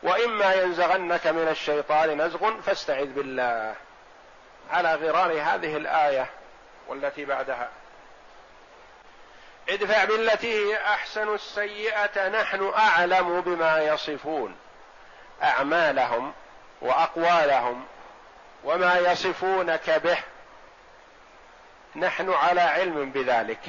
وإما 0.04 0.54
ينزغنك 0.54 1.28
من 1.28 1.48
الشيطان 1.48 2.22
نزغ 2.22 2.62
فاستعذ 2.62 3.14
بالله. 3.14 3.76
على 4.72 4.96
غرار 4.96 5.42
هذه 5.42 5.78
الآية 5.78 6.43
والتي 6.88 7.26
بعدها. 7.26 7.70
ادفع 9.70 10.04
بالتي 10.04 10.54
هي 10.54 10.78
أحسن 10.78 11.34
السيئة 11.34 12.30
نحن 12.30 12.74
أعلم 12.78 13.42
بما 13.42 13.82
يصفون. 13.82 14.56
أعمالهم 15.44 16.34
وأقوالهم 16.82 17.86
وما 18.64 18.98
يصفونك 18.98 19.90
به. 19.90 20.18
نحن 21.96 22.34
على 22.34 22.62
علم 22.62 23.10
بذلك. 23.10 23.62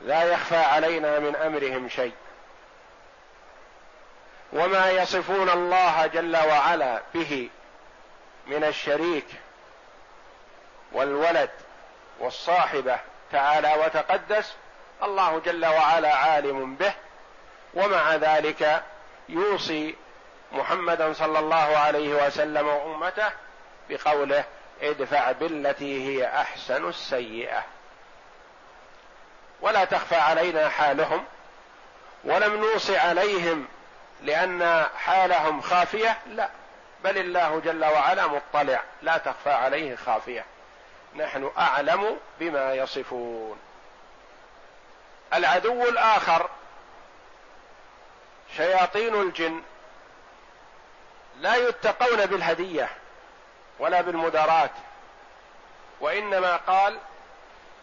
لا 0.00 0.22
يخفى 0.22 0.56
علينا 0.56 1.18
من 1.18 1.36
أمرهم 1.36 1.88
شيء. 1.88 2.14
وما 4.52 4.90
يصفون 4.90 5.50
الله 5.50 6.06
جل 6.06 6.36
وعلا 6.36 7.02
به 7.14 7.50
من 8.46 8.64
الشريك 8.64 9.26
والولد 10.92 11.50
والصاحبة 12.18 12.98
تعالى 13.32 13.74
وتقدس 13.74 14.54
الله 15.02 15.38
جل 15.38 15.66
وعلا 15.66 16.14
عالم 16.14 16.74
به 16.74 16.92
ومع 17.74 18.14
ذلك 18.14 18.82
يوصي 19.28 19.94
محمدا 20.52 21.12
صلى 21.12 21.38
الله 21.38 21.78
عليه 21.78 22.26
وسلم 22.26 22.68
وامته 22.68 23.30
بقوله 23.90 24.44
ادفع 24.82 25.32
بالتي 25.32 26.08
هي 26.08 26.26
أحسن 26.26 26.88
السيئة. 26.88 27.62
ولا 29.60 29.84
تخفى 29.84 30.16
علينا 30.16 30.68
حالهم 30.68 31.24
ولم 32.24 32.56
نوص 32.56 32.90
عليهم 32.90 33.66
لأن 34.22 34.86
حالهم 34.98 35.60
خافية 35.60 36.18
لا 36.26 36.48
بل 37.04 37.18
الله 37.18 37.60
جل 37.60 37.84
وعلا 37.84 38.26
مطلع 38.26 38.82
لا 39.02 39.18
تخفى 39.18 39.50
عليه 39.50 39.96
خافية. 39.96 40.44
نحن 41.14 41.50
أعلم 41.58 42.18
بما 42.40 42.74
يصفون. 42.74 43.58
العدو 45.34 45.88
الآخر 45.88 46.50
شياطين 48.56 49.14
الجن 49.14 49.62
لا 51.36 51.56
يتقون 51.56 52.26
بالهدية 52.26 52.88
ولا 53.78 54.00
بالمدارات 54.00 54.70
وإنما 56.00 56.56
قال 56.56 56.98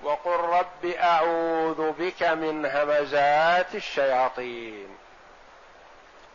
وقل 0.04 0.40
رب 0.40 0.86
أعوذ 0.86 1.92
بك 1.92 2.24
من 2.24 2.66
همزات 2.66 3.76
الشياطين. 3.76 4.98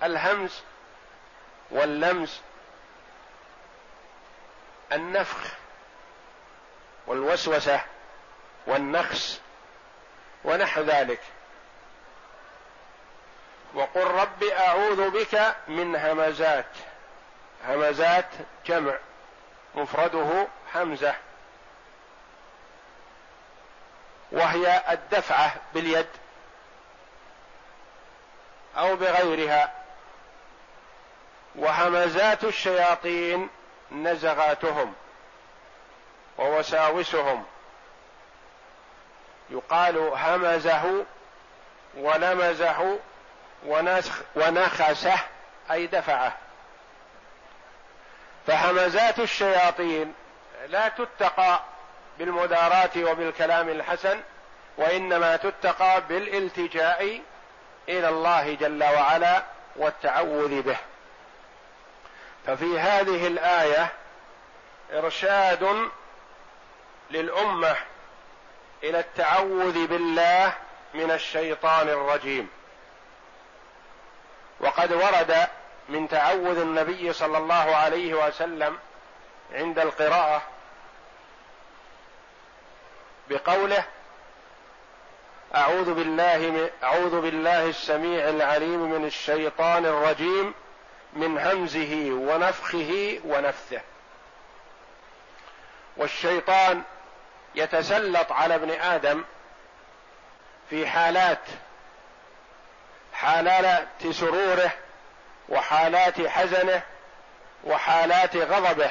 الهمز 0.03 0.63
واللمز 1.71 2.41
النفخ 4.93 5.58
والوسوسة 7.09 7.81
والنخس 8.67 9.41
ونحو 10.45 10.83
ذلك. 10.83 11.21
وقل 13.75 14.05
رب 14.05 14.45
أعوذ 14.45 15.11
بك 15.11 15.55
من 15.69 15.97
همزات 15.97 16.67
همزات 17.69 18.27
جمع 18.67 18.95
مفرده 19.75 20.47
حمزة. 20.73 21.15
وهي 24.33 24.83
الدفعة 24.91 25.55
باليد 25.75 26.09
أو 28.77 28.97
بغيرها. 28.97 29.73
وهمزات 31.55 32.45
الشياطين 32.45 33.49
نزغاتهم. 33.93 34.95
ووساوسهم 36.39 37.45
يقال 39.51 39.99
همزه 39.99 41.05
ولمزه 41.97 42.99
ونخسه 44.37 45.19
أي 45.71 45.87
دفعه. 45.87 46.33
فهمزات 48.47 49.19
الشياطين 49.19 50.15
لا 50.69 50.89
تتقى 50.89 51.61
بالمدارات 52.19 52.97
وبالكلام 52.97 53.69
الحسن 53.69 54.21
وإنما 54.77 55.37
تتقى 55.37 56.03
بالالتجاء 56.09 57.21
إلى 57.89 58.09
الله 58.09 58.55
جل 58.55 58.85
وعلا 58.85 59.43
والتعوذ 59.77 60.63
به. 60.63 60.77
ففي 62.47 62.79
هذه 62.79 63.27
الآية 63.27 63.93
إرشاد 64.93 65.91
للأمة 67.11 67.77
إلى 68.83 69.01
التعوذ 69.01 69.87
بالله 69.87 70.53
من 70.95 71.11
الشيطان 71.11 71.89
الرجيم. 71.89 72.49
وقد 74.61 74.93
ورد 74.93 75.49
من 75.89 76.09
تعوذ 76.09 76.59
النبي 76.59 77.13
صلى 77.13 77.39
الله 77.39 77.77
عليه 77.77 78.15
وسلم 78.15 78.79
عند 79.53 79.79
القراءة 79.79 80.43
بقوله 83.31 83.85
أعوذ 85.55 85.95
بالله 85.95 86.71
أعوذ 86.83 87.21
بالله 87.21 87.67
السميع 87.67 88.29
العليم 88.29 88.91
من 88.91 89.05
الشيطان 89.05 89.87
الرجيم 89.87 90.55
من 91.13 91.39
همزه 91.39 92.11
ونفخه 92.13 93.21
ونفثه. 93.25 93.81
والشيطان 95.97 96.83
يتسلط 97.59 98.33
على 98.33 98.55
ابن 98.55 98.71
آدم 98.71 99.25
في 100.71 100.87
حالات 100.87 101.39
حالات 103.13 103.89
سروره 104.11 104.71
وحالات 105.49 106.27
حزنه 106.27 106.83
وحالات 107.65 108.37
غضبه. 108.37 108.91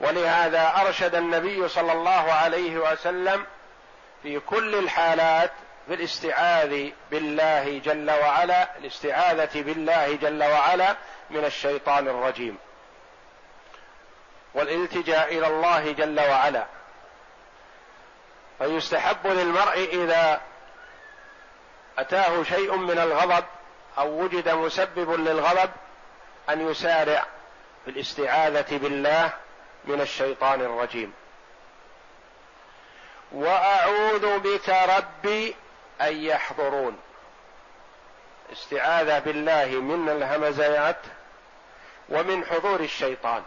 ولهذا 0.00 0.72
أرشد 0.80 1.14
النبي 1.14 1.68
صلى 1.68 1.92
الله 1.92 2.32
عليه 2.32 2.76
وسلم 2.76 3.46
في 4.22 4.40
كل 4.40 4.74
الحالات 4.74 5.50
في 5.86 5.94
الاستعاذ 5.94 6.90
بالله 7.10 7.78
جل 7.78 8.10
وعلا 8.10 8.76
الاستعاذة 8.78 9.62
بالله 9.62 10.16
جل 10.16 10.42
وعلا 10.44 10.96
من 11.30 11.44
الشيطان 11.44 12.08
الرجيم. 12.08 12.58
والالتجاء 14.54 15.38
إلى 15.38 15.46
الله 15.46 15.92
جل 15.92 16.20
وعلا. 16.20 16.66
فيستحب 18.58 19.26
للمرء 19.26 19.88
إذا 19.92 20.40
أتاه 21.98 22.42
شيء 22.42 22.76
من 22.76 22.98
الغضب 22.98 23.44
أو 23.98 24.22
وجد 24.22 24.48
مسبب 24.48 25.10
للغضب 25.10 25.70
أن 26.50 26.70
يسارع 26.70 27.26
في 27.84 27.90
الاستعاذة 27.90 28.76
بالله 28.76 29.30
من 29.84 30.00
الشيطان 30.00 30.60
الرجيم. 30.60 31.12
وأعوذ 33.32 34.38
بك 34.38 34.68
ربي 34.68 35.56
أن 36.00 36.16
يحضرون. 36.16 36.98
استعاذة 38.52 39.18
بالله 39.18 39.66
من 39.66 40.08
الهمزيات 40.08 41.00
ومن 42.08 42.44
حضور 42.44 42.80
الشيطان. 42.80 43.42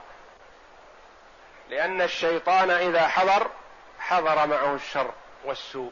لأن 1.69 2.01
الشيطان 2.01 2.69
إذا 2.71 3.08
حضر 3.08 3.47
حضر 3.99 4.47
معه 4.47 4.75
الشر 4.75 5.12
والسوء. 5.43 5.91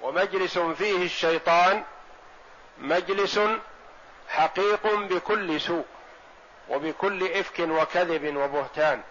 ومجلس 0.00 0.58
فيه 0.58 1.04
الشيطان 1.04 1.84
مجلس 2.78 3.40
حقيق 4.28 4.94
بكل 4.94 5.60
سوء 5.60 5.84
وبكل 6.68 7.32
إفك 7.32 7.58
وكذب 7.58 8.36
وبهتان 8.36 9.02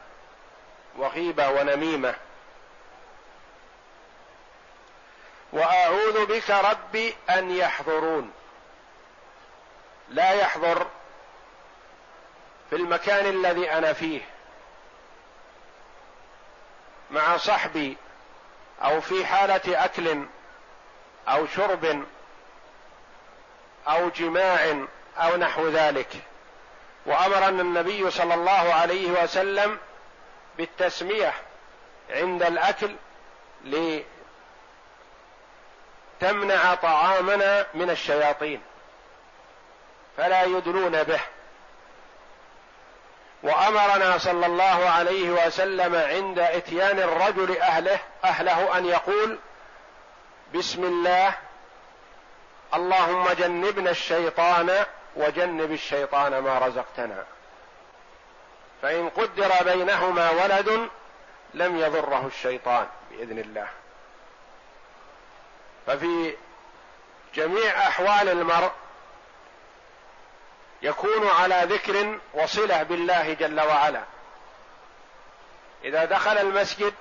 وغيبة 0.97 1.49
ونميمة. 1.49 2.15
وأعوذ 5.53 6.25
بك 6.25 6.49
ربي 6.49 7.15
أن 7.29 7.51
يحضرون. 7.51 8.31
لا 10.09 10.31
يحضر 10.31 10.87
في 12.69 12.75
المكان 12.75 13.25
الذي 13.25 13.71
أنا 13.71 13.93
فيه. 13.93 14.21
مع 17.13 17.37
صحبي 17.37 17.97
أو 18.83 19.01
في 19.01 19.25
حالة 19.25 19.85
أكل 19.85 20.25
أو 21.27 21.47
شرب 21.47 22.05
أو 23.87 24.09
جماع 24.09 24.85
أو 25.17 25.37
نحو 25.37 25.67
ذلك. 25.67 26.09
وأمرنا 27.05 27.61
النبي 27.61 28.11
صلى 28.11 28.33
الله 28.33 28.73
عليه 28.73 29.23
وسلم 29.23 29.79
بالتسمية 30.57 31.33
عند 32.09 32.43
الأكل 32.43 32.95
لتمنع 36.21 36.75
طعامنا 36.75 37.65
من 37.73 37.89
الشياطين 37.89 38.61
فلا 40.17 40.43
يدلون 40.43 41.03
به. 41.03 41.19
وأمرنا 43.43 44.17
صلى 44.17 44.45
الله 44.45 44.89
عليه 44.89 45.29
وسلم 45.29 45.95
عند 45.95 46.39
إتيان 46.39 46.99
الرجل 46.99 47.57
أهله 47.57 47.99
أهله 48.25 48.77
أن 48.77 48.85
يقول 48.85 49.39
بسم 50.53 50.83
الله 50.83 51.33
اللهم 52.73 53.29
جنبنا 53.29 53.91
الشيطان 53.91 54.85
وجنب 55.15 55.71
الشيطان 55.71 56.37
ما 56.37 56.59
رزقتنا. 56.59 57.23
فإن 58.81 59.09
قدر 59.09 59.51
بينهما 59.63 60.29
ولد 60.29 60.89
لم 61.53 61.77
يضره 61.77 62.27
الشيطان 62.27 62.87
بإذن 63.11 63.39
الله. 63.39 63.67
ففي 65.87 66.35
جميع 67.35 67.87
أحوال 67.87 68.29
المرء 68.29 68.71
يكون 70.83 71.27
على 71.27 71.61
ذكر 71.65 72.19
وصلة 72.33 72.83
بالله 72.83 73.33
جل 73.33 73.61
وعلا. 73.61 74.03
إذا 75.83 76.05
دخل 76.05 76.37
المسجد 76.37 76.93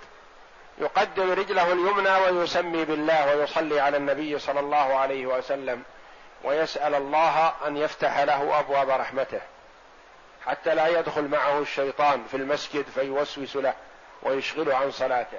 يقدم 0.78 1.30
رجله 1.30 1.72
اليمنى 1.72 2.16
ويسمي 2.16 2.84
بالله 2.84 3.36
ويصلي 3.36 3.80
على 3.80 3.96
النبي 3.96 4.38
صلى 4.38 4.60
الله 4.60 4.98
عليه 4.98 5.26
وسلم 5.26 5.82
ويسأل 6.44 6.94
الله 6.94 7.52
أن 7.66 7.76
يفتح 7.76 8.18
له 8.18 8.58
أبواب 8.58 8.90
رحمته 8.90 9.40
حتى 10.46 10.74
لا 10.74 10.86
يدخل 10.86 11.22
معه 11.22 11.58
الشيطان 11.58 12.24
في 12.30 12.36
المسجد 12.36 12.84
فيوسوس 12.94 13.56
له 13.56 13.74
ويشغله 14.22 14.76
عن 14.76 14.90
صلاته. 14.90 15.38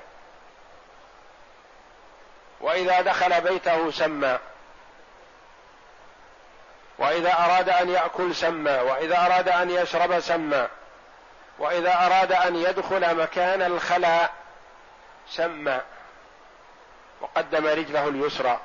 وإذا 2.62 3.01
دخل 3.01 3.41
بيته 3.41 3.91
سمى 3.91 4.39
وإذا 6.97 7.34
أراد 7.34 7.69
أن 7.69 7.89
يأكل 7.89 8.36
سمى 8.36 8.71
وإذا 8.71 9.25
أراد 9.25 9.49
أن 9.49 9.69
يشرب 9.69 10.19
سمى 10.19 10.67
وإذا 11.60 12.06
أراد 12.06 12.32
أن 12.32 12.56
يدخل 12.56 13.15
مكان 13.15 13.62
الخلاء 13.62 14.34
سمى 15.29 15.82
وقدم 17.21 17.67
رجله 17.67 18.08
اليسرى. 18.08 18.60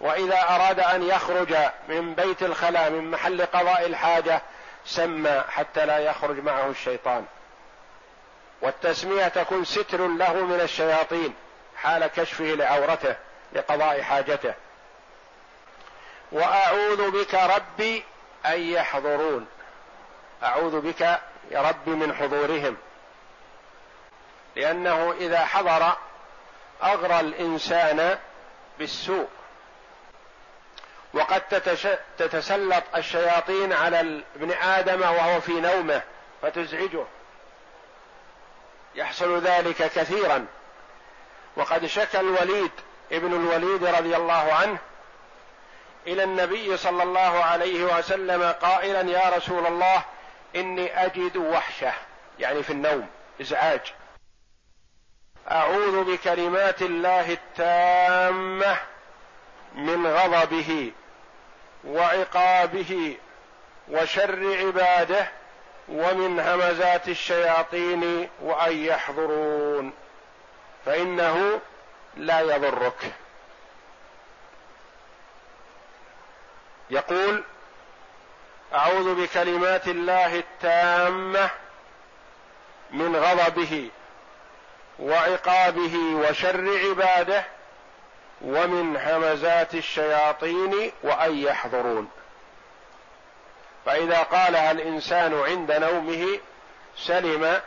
وإذا 0.00 0.40
أراد 0.42 0.80
أن 0.80 1.02
يخرج 1.02 1.56
من 1.88 2.14
بيت 2.14 2.42
الخلاء 2.42 2.90
من 2.90 3.10
محل 3.10 3.46
قضاء 3.46 3.86
الحاجة 3.86 4.42
سمى 4.84 5.44
حتى 5.48 5.86
لا 5.86 5.98
يخرج 5.98 6.38
معه 6.38 6.66
الشيطان. 6.70 7.24
والتسمية 8.62 9.28
تكون 9.28 9.64
ستر 9.64 10.08
له 10.08 10.32
من 10.32 10.60
الشياطين 10.60 11.34
حال 11.76 12.06
كشفه 12.06 12.44
لعورته 12.44 13.16
لقضاء 13.52 14.02
حاجته. 14.02 14.54
وأعوذ 16.32 17.10
بك 17.10 17.34
ربي 17.34 18.04
أن 18.46 18.60
يحضرون. 18.60 19.46
أعوذ 20.42 20.80
بك 20.80 21.00
يا 21.50 21.60
رب 21.60 21.88
من 21.88 22.14
حضورهم. 22.14 22.76
لأنه 24.56 25.12
إذا 25.12 25.44
حضر 25.44 25.96
أغرى 26.82 27.20
الإنسان 27.20 28.18
بالسوء. 28.78 29.28
وقد 31.14 31.40
تتسلط 32.18 32.84
الشياطين 32.96 33.72
على 33.72 34.22
ابن 34.36 34.52
آدم 34.52 35.02
وهو 35.02 35.40
في 35.40 35.52
نومه 35.52 36.02
فتزعجه. 36.42 37.04
يحصل 38.94 39.40
ذلك 39.40 39.76
كثيرا. 39.76 40.46
وقد 41.56 41.86
شكى 41.86 42.20
الوليد 42.20 42.72
ابن 43.12 43.32
الوليد 43.32 43.84
رضي 43.84 44.16
الله 44.16 44.52
عنه 44.52 44.78
إلى 46.06 46.24
النبي 46.24 46.76
صلى 46.76 47.02
الله 47.02 47.44
عليه 47.44 47.84
وسلم 47.84 48.42
قائلا 48.42 49.00
يا 49.00 49.36
رسول 49.36 49.66
الله 49.66 50.04
إني 50.56 51.04
أجد 51.04 51.36
وحشه. 51.36 51.92
يعني 52.38 52.62
في 52.62 52.70
النوم 52.70 53.08
إزعاج. 53.40 53.80
أعوذ 55.50 56.04
بكلمات 56.04 56.82
الله 56.82 57.32
التامة 57.32 58.76
من 59.74 60.06
غضبه 60.06 60.92
وعقابه 61.84 63.16
وشر 63.88 64.56
عباده 64.66 65.28
ومن 65.88 66.40
همزات 66.40 67.08
الشياطين 67.08 68.28
وأن 68.42 68.84
يحضرون 68.84 69.92
فإنه 70.86 71.60
لا 72.16 72.40
يضرك. 72.40 73.12
يقول 76.92 77.44
أعوذ 78.74 79.22
بكلمات 79.22 79.88
الله 79.88 80.38
التامة 80.38 81.50
من 82.90 83.16
غضبه 83.16 83.90
وعقابه 84.98 85.96
وشر 85.96 86.78
عباده 86.88 87.44
ومن 88.42 88.96
همزات 88.96 89.74
الشياطين 89.74 90.92
وأن 91.02 91.38
يحضرون. 91.38 92.10
فإذا 93.86 94.22
قالها 94.22 94.70
الإنسان 94.70 95.40
عند 95.40 95.72
نومه 95.72 96.40
سلم 96.96 97.60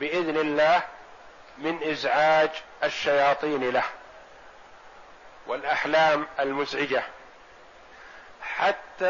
بإذن 0.00 0.36
الله 0.36 0.82
من 1.58 1.82
إزعاج 1.82 2.50
الشياطين 2.84 3.70
له 3.70 3.84
والأحلام 5.46 6.26
المزعجة. 6.40 7.02
حتى 8.58 9.06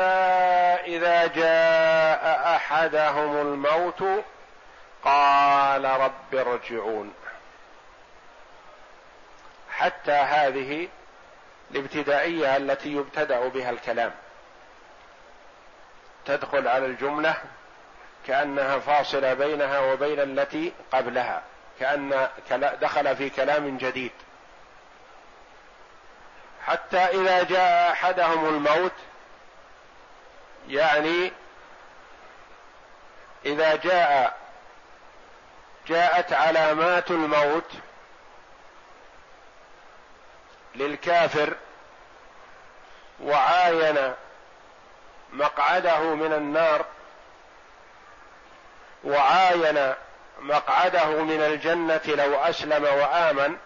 إذا 0.86 1.26
جاء 1.26 2.56
أحدهم 2.56 3.36
الموت 3.36 4.04
قال 5.04 5.84
رب 5.84 6.34
ارجعون. 6.34 7.14
حتى 9.70 10.12
هذه 10.12 10.88
الابتدائية 11.70 12.56
التي 12.56 12.92
يبتدأ 12.92 13.48
بها 13.48 13.70
الكلام. 13.70 14.12
تدخل 16.24 16.68
على 16.68 16.86
الجملة 16.86 17.34
كأنها 18.26 18.78
فاصلة 18.78 19.34
بينها 19.34 19.78
وبين 19.80 20.20
التي 20.20 20.72
قبلها 20.92 21.42
كأن 21.80 22.28
دخل 22.80 23.16
في 23.16 23.30
كلام 23.30 23.78
جديد. 23.78 24.12
حتى 26.66 26.98
إذا 26.98 27.42
جاء 27.42 27.92
أحدهم 27.92 28.48
الموت 28.48 28.92
يعني 30.68 31.32
إذا 33.44 33.76
جاء 33.76 34.36
جاءت 35.86 36.32
علامات 36.32 37.10
الموت 37.10 37.72
للكافر 40.74 41.54
وعاين 43.20 44.14
مقعده 45.32 46.00
من 46.14 46.32
النار 46.32 46.84
وعاين 49.04 49.94
مقعده 50.38 51.22
من 51.22 51.42
الجنة 51.42 52.00
لو 52.06 52.34
أسلم 52.34 52.84
وآمن 52.84 53.56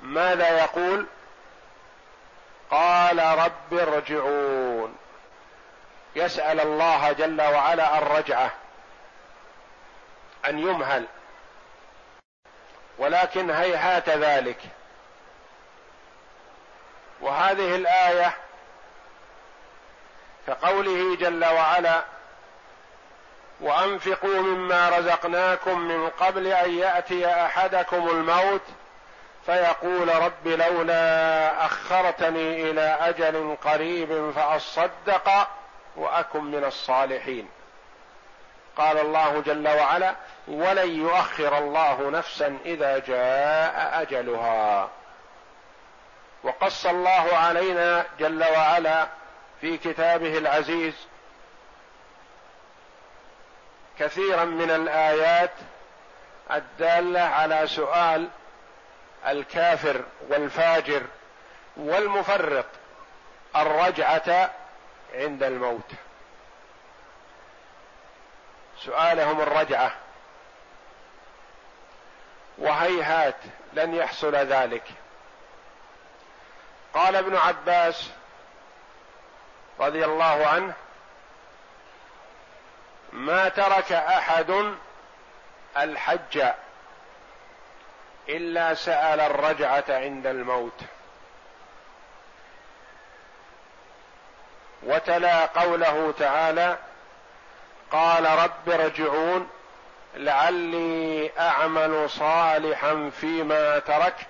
ماذا 0.00 0.48
يقول؟ 0.48 1.06
قال 2.70 3.18
رب 3.18 3.78
ارجعون. 3.78 4.96
يسأل 6.16 6.60
الله 6.60 7.12
جل 7.12 7.42
وعلا 7.42 7.98
الرجعه 7.98 8.50
أن 10.48 10.58
يمهل. 10.58 11.06
ولكن 12.98 13.50
هيهات 13.50 14.08
ذلك. 14.08 14.60
وهذه 17.20 17.74
الآية 17.74 18.34
كقوله 20.46 21.16
جل 21.16 21.44
وعلا 21.44 22.02
وأنفقوا 23.60 24.40
مما 24.40 24.88
رزقناكم 24.88 25.80
من 25.80 26.08
قبل 26.08 26.46
أن 26.46 26.78
يأتي 26.78 27.26
أحدكم 27.26 28.08
الموت 28.08 28.62
فيقول 29.48 30.08
رب 30.08 30.48
لولا 30.48 31.64
أخرتني 31.64 32.70
إلى 32.70 32.96
أجل 33.00 33.56
قريب 33.64 34.30
فأصدق 34.30 35.48
وأكن 35.96 36.44
من 36.44 36.64
الصالحين. 36.64 37.48
قال 38.76 38.98
الله 38.98 39.40
جل 39.40 39.68
وعلا 39.68 40.14
ولن 40.48 40.90
يؤخر 40.90 41.58
الله 41.58 42.10
نفسا 42.10 42.58
إذا 42.64 42.98
جاء 42.98 44.02
أجلها 44.02 44.88
وقص 46.42 46.86
الله 46.86 47.36
علينا 47.36 48.04
جل 48.18 48.44
وعلا 48.44 49.06
في 49.60 49.78
كتابه 49.78 50.38
العزيز 50.38 50.94
كثيرا 53.98 54.44
من 54.44 54.70
الآيات 54.70 55.52
الدالة 56.50 57.20
على 57.20 57.66
سؤال 57.66 58.28
الكافر 59.26 60.04
والفاجر 60.28 61.02
والمفرط 61.76 62.64
الرجعة 63.56 64.50
عند 65.14 65.42
الموت. 65.42 65.90
سؤالهم 68.78 69.40
الرجعة. 69.40 69.92
وهيهات 72.58 73.36
لن 73.72 73.94
يحصل 73.94 74.34
ذلك. 74.34 74.84
قال 76.94 77.16
ابن 77.16 77.36
عباس 77.36 78.10
رضي 79.80 80.04
الله 80.04 80.46
عنه 80.46 80.74
ما 83.12 83.48
ترك 83.48 83.92
أحد 83.92 84.74
الحج 85.76 86.44
إلا 88.28 88.74
سأل 88.74 89.20
الرجعة 89.20 89.84
عند 89.88 90.26
الموت. 90.26 90.80
وتلا 94.82 95.46
قوله 95.46 96.14
تعالى 96.18 96.76
قال 97.92 98.24
رب 98.24 98.70
ارجعون 98.70 99.48
لعلي 100.14 101.30
أعمل 101.38 102.10
صالحا 102.10 103.10
فيما 103.20 103.78
تركت. 103.78 104.28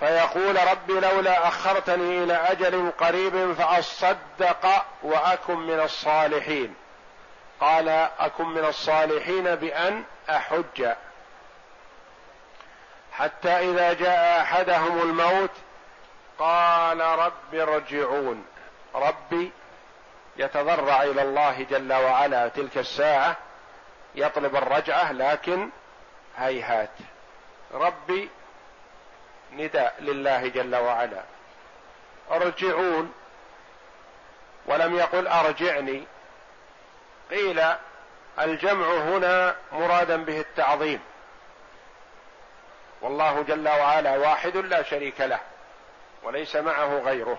فيقول 0.00 0.56
رب 0.70 0.90
لولا 0.90 1.48
أخرتني 1.48 2.24
إلى 2.24 2.34
أجل 2.34 2.92
قريب 2.98 3.52
فأصدق 3.52 4.84
وأكن 5.02 5.56
من 5.56 5.80
الصالحين. 5.80 6.74
قال 7.60 7.88
أكن 8.18 8.44
من 8.44 8.64
الصالحين 8.64 9.54
بأن 9.54 10.04
أحج. 10.30 10.94
حتى 13.18 13.48
إذا 13.48 13.92
جاء 13.92 14.40
أحدهم 14.40 15.02
الموت 15.02 15.50
قال 16.38 17.00
رب 17.00 17.54
ارجعون. 17.54 18.46
ربي 18.94 19.52
يتضرع 20.36 21.02
إلى 21.02 21.22
الله 21.22 21.62
جل 21.70 21.92
وعلا 21.92 22.48
تلك 22.48 22.78
الساعة 22.78 23.36
يطلب 24.14 24.56
الرجعة 24.56 25.12
لكن 25.12 25.70
هيهات. 26.36 26.90
ربي 27.74 28.30
نداء 29.52 29.94
لله 30.00 30.48
جل 30.48 30.76
وعلا. 30.76 31.22
ارجعون. 32.30 33.12
ولم 34.66 34.96
يقل 34.96 35.26
أرجعني. 35.26 36.04
قيل 37.30 37.64
الجمع 38.40 38.86
هنا 38.86 39.56
مرادا 39.72 40.16
به 40.16 40.40
التعظيم. 40.40 41.00
والله 43.04 43.42
جل 43.42 43.68
وعلا 43.68 44.16
واحد 44.16 44.56
لا 44.56 44.82
شريك 44.82 45.20
له 45.20 45.40
وليس 46.22 46.56
معه 46.56 46.98
غيره. 46.98 47.38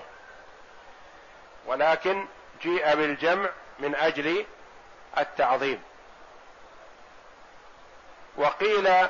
ولكن 1.65 2.25
جيء 2.61 2.95
بالجمع 2.95 3.49
من 3.79 3.95
أجل 3.95 4.45
التعظيم. 5.17 5.83
وقيل 8.37 9.07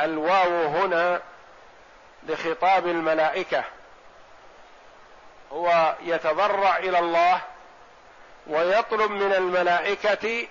الواو 0.00 0.66
هنا 0.66 1.20
لخطاب 2.22 2.86
الملائكة 2.86 3.64
هو 5.52 5.94
يتضرع 6.02 6.76
إلى 6.76 6.98
الله 6.98 7.40
ويطلب 8.46 9.10
من 9.10 9.32
الملائكة 9.32 10.48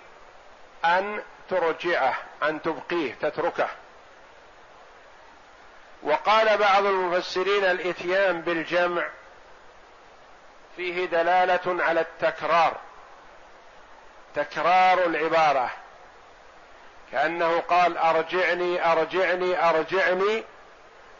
أن 0.85 1.21
ترجعه 1.49 2.15
أن 2.43 2.61
تبقيه 2.61 3.13
تتركه. 3.13 3.69
وقال 6.05 6.57
بعض 6.57 6.85
المفسرين 6.85 7.65
الإتيان 7.65 8.41
بالجمع 8.41 9.07
فيه 10.75 11.05
دلالة 11.05 11.83
على 11.83 12.01
التكرار. 12.01 12.77
تكرار 14.35 15.05
العبارة. 15.05 15.71
كأنه 17.11 17.59
قال 17.59 17.97
أرجعني 17.97 18.91
أرجعني 18.91 19.69
أرجعني 19.69 20.43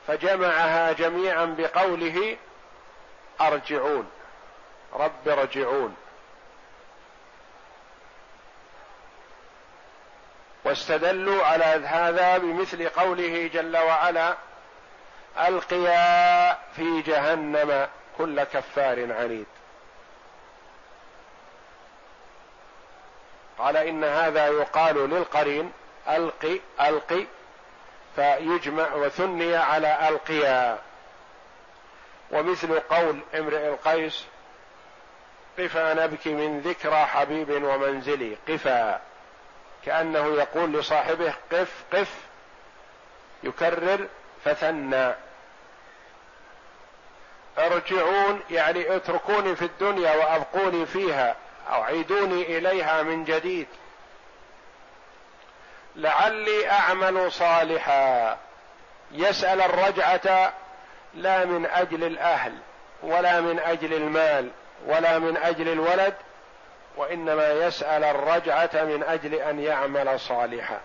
فجمعها 0.07 0.91
جميعا 0.91 1.45
بقوله 1.45 2.37
أرجعون. 3.41 4.09
رب 4.93 5.27
ارجعون 5.27 5.95
واستدلوا 10.63 11.45
على 11.45 11.65
هذا 11.85 12.37
بمثل 12.37 12.89
قوله 12.89 13.49
جل 13.53 13.77
وعلا 13.77 14.35
ألقيا 15.39 16.53
في 16.53 17.01
جهنم 17.01 17.87
كل 18.17 18.43
كفار 18.43 19.13
عنيد. 19.13 19.45
قال 23.57 23.77
إن 23.77 24.03
هذا 24.03 24.47
يقال 24.47 25.09
للقرين 25.09 25.71
ألقي 26.09 26.59
ألقي 26.81 27.25
فيجمع 28.15 28.93
وثني 28.93 29.55
على 29.55 30.09
ألقيا. 30.09 30.79
ومثل 32.31 32.79
قول 32.79 33.19
امرئ 33.35 33.67
القيس 33.67 34.25
قفا 35.59 35.93
نبكي 35.93 36.33
من 36.33 36.59
ذكرى 36.59 37.05
حبيب 37.05 37.63
ومنزلي 37.63 38.37
قفا. 38.47 39.01
كأنه 39.85 40.35
يقول 40.35 40.73
لصاحبه 40.73 41.33
قف 41.51 41.83
قف. 41.93 42.15
يكرر 43.43 44.07
فثنى. 44.45 45.24
أرجعون 47.57 48.41
يعني 48.51 48.95
اتركوني 48.95 49.55
في 49.55 49.65
الدنيا 49.65 50.15
وأبقوني 50.15 50.85
فيها 50.85 51.35
أو 51.69 51.81
عيدوني 51.81 52.57
إليها 52.57 53.03
من 53.03 53.23
جديد. 53.23 53.67
لعلي 55.95 56.71
أعمل 56.71 57.31
صالحا. 57.31 58.37
يسأل 59.11 59.61
الرجعة 59.61 60.53
لا 61.13 61.45
من 61.45 61.65
أجل 61.65 62.03
الأهل 62.03 62.53
ولا 63.03 63.41
من 63.41 63.59
أجل 63.59 63.93
المال 63.93 64.49
ولا 64.85 65.19
من 65.19 65.37
أجل 65.37 65.69
الولد 65.69 66.13
وإنما 66.95 67.51
يسأل 67.51 68.03
الرجعة 68.03 68.69
من 68.73 69.03
أجل 69.03 69.33
أن 69.33 69.59
يعمل 69.59 70.19
صالحا. 70.19 70.79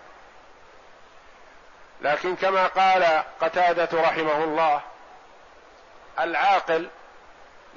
لكن 2.01 2.35
كما 2.35 2.67
قال 2.67 3.23
قتادة 3.41 4.01
رحمه 4.01 4.43
الله 4.43 4.81
العاقل 6.19 6.89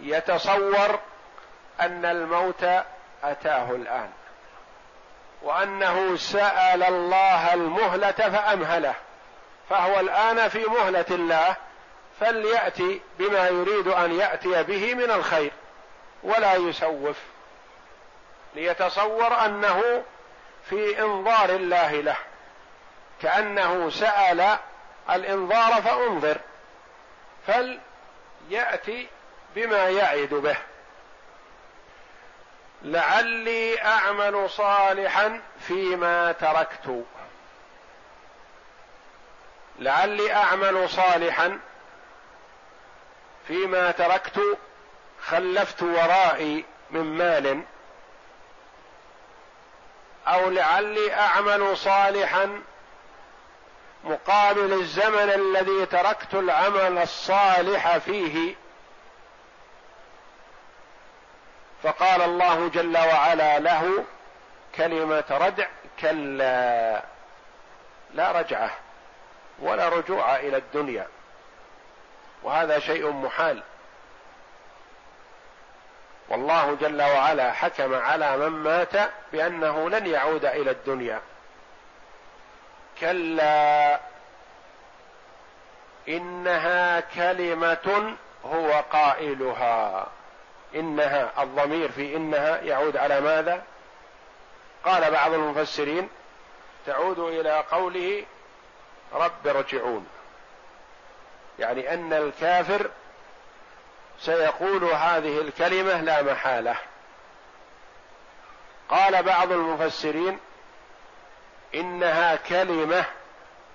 يتصور 0.01 0.99
أن 1.81 2.05
الموت 2.05 2.65
أتاه 3.25 3.71
الآن 3.71 4.11
وأنه 5.43 6.17
سأل 6.17 6.83
الله 6.83 7.55
المهلة 7.55 8.13
فأمهله 8.13 8.95
فهو 9.71 10.01
الآن 10.01 10.49
في 10.49 10.65
مهلة 10.65 11.05
الله 11.11 11.57
فليأتي 12.21 13.01
بما 13.19 13.49
يريد 13.49 13.89
أن 13.89 14.13
يأتي 14.13 14.63
به 14.63 14.95
من 14.95 15.11
الخير 15.11 15.53
ولا 16.23 16.55
يسوف 16.55 17.17
ليتصور 18.55 19.45
أنه 19.45 20.03
في 20.71 21.03
إنظار 21.03 21.51
الله 21.51 21.93
له 21.93 22.17
كأنه 23.23 23.91
سأل 23.91 24.57
الإنظار 25.11 25.83
فأنظر 25.83 26.39
فلياتي 28.49 29.09
بما 29.57 29.89
يعد 29.89 30.29
به. 30.29 30.57
لعلي 32.83 33.83
أعمل 33.83 34.51
صالحا 34.51 35.41
فيما 35.61 36.33
تركت. 36.33 37.05
لعلي 39.79 40.33
أعمل 40.33 40.91
صالحا 40.91 41.59
فيما 43.49 43.91
تركت 43.91 44.59
خلفت 45.27 45.83
ورائي 45.83 46.65
من 46.91 47.19
مال. 47.19 47.63
أو 50.27 50.51
لعلي 50.51 51.15
أعمل 51.15 51.77
صالحا 51.77 52.63
مقابل 54.05 54.73
الزمن 54.73 55.31
الذي 55.31 55.87
تركت 55.87 56.35
العمل 56.35 56.99
الصالح 56.99 57.99
فيه. 57.99 58.55
فقال 61.83 62.23
الله 62.23 62.69
جل 62.69 62.99
وعلا 62.99 63.59
له 63.59 64.05
كلمة 64.75 65.25
ردع 65.31 65.67
كلا. 66.01 67.03
لا 68.15 68.33
رجعة 68.33 68.71
ولا 69.59 69.89
رجوع 69.89 70.37
إلى 70.37 70.57
الدنيا. 70.57 71.07
وهذا 72.43 72.79
شيء 72.79 73.11
محال. 73.11 73.63
والله 76.29 76.75
جل 76.81 77.03
وعلا 77.03 77.53
حكم 77.53 77.95
على 77.95 78.37
من 78.37 78.49
مات 78.49 79.11
بأنه 79.33 79.91
لن 79.91 80.07
يعود 80.07 80.45
إلى 80.45 80.71
الدنيا. 80.71 81.21
كلا. 83.05 84.01
إنها 86.09 87.01
كلمة 87.01 88.17
هو 88.45 88.85
قائلها. 88.93 90.07
إنها 90.75 91.43
الضمير 91.43 91.93
في 91.93 92.17
إنها 92.17 92.61
يعود 92.61 92.97
على 92.97 93.21
ماذا؟ 93.21 93.63
قال 94.85 95.11
بعض 95.11 95.33
المفسرين 95.33 96.09
تعود 96.87 97.19
إلى 97.19 97.65
قوله 97.71 98.25
رب 99.13 99.47
ارجعون. 99.47 100.07
يعني 101.59 101.95
أن 101.95 102.13
الكافر 102.13 102.91
سيقول 104.21 104.85
هذه 104.85 105.41
الكلمة 105.41 106.01
لا 106.01 106.23
محالة. 106.23 106.77
قال 108.89 109.23
بعض 109.23 109.53
المفسرين 109.53 110.39
إنها 111.75 112.37
كلمة 112.37 113.05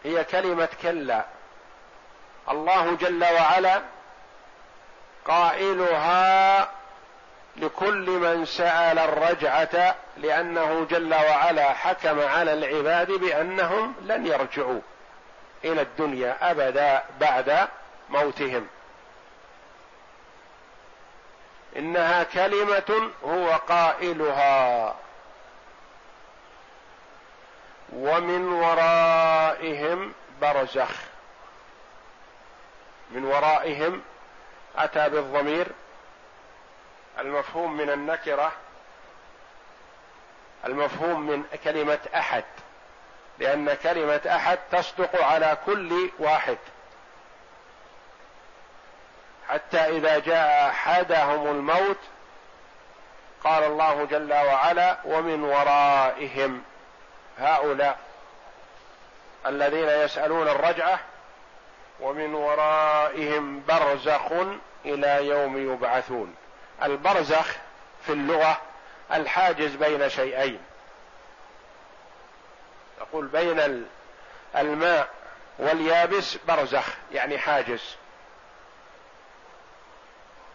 هي 0.04 0.24
كلمة 0.24 0.70
كلا. 0.82 1.26
الله 2.50 2.96
جل 2.96 3.24
وعلا 3.24 3.82
قائلها 5.26 6.70
لكل 7.58 8.10
من 8.10 8.46
سأل 8.46 9.00
الرجعة 9.00 9.96
لأنه 10.18 10.88
جل 10.90 11.14
وعلا 11.14 11.74
حكم 11.74 12.20
على 12.20 12.54
العباد 12.54 13.12
بأنهم 13.12 13.96
لن 14.02 14.28
يرجعوا 14.28 14.82
إلى 15.64 15.82
الدنيا 15.82 16.52
أبدا 16.52 17.04
بعد 17.20 17.68
موتهم. 18.10 18.68
إنها 21.76 22.24
كلمة 22.24 23.12
هو 23.26 23.50
قائلها. 23.68 24.96
ومن 27.94 28.48
ورائهم 28.48 30.14
برزخ. 30.42 30.92
من 33.12 33.26
ورائهم 33.26 34.02
أتى 34.76 35.10
بالضمير 35.10 35.68
المفهوم 37.20 37.78
من 37.78 37.90
النكرة 37.90 38.52
المفهوم 40.66 41.22
من 41.22 41.44
كلمة 41.64 42.00
أحد 42.16 42.44
لأن 43.40 43.74
كلمة 43.74 44.22
أحد 44.28 44.60
تصدق 44.72 45.24
على 45.24 45.58
كل 45.66 46.10
واحد. 46.20 46.58
حتى 49.50 49.78
إذا 49.78 50.20
جاء 50.20 50.70
أحدهم 50.70 51.48
الموت 51.48 51.98
قال 53.44 53.64
الله 53.64 54.06
جل 54.06 54.34
وعلا 54.34 54.98
ومن 55.06 55.44
ورائهم. 55.44 56.64
هؤلاء 57.40 57.98
الذين 59.46 59.90
يسألون 59.90 60.48
الرجعة 60.48 61.00
ومن 62.00 62.34
ورائهم 62.34 63.64
برزخ 63.68 64.32
إلى 64.86 65.28
يوم 65.28 65.74
يبعثون. 65.74 66.36
البرزخ 66.84 67.56
في 68.06 68.14
اللغة 68.14 68.62
الحاجز 69.14 69.76
بين 69.76 70.10
شيئين. 70.10 70.60
يقول 73.02 73.28
بين 73.28 73.86
الماء 74.56 75.10
واليابس 75.60 76.38
برزخ 76.48 76.86
يعني 77.12 77.38
حاجز. 77.38 77.96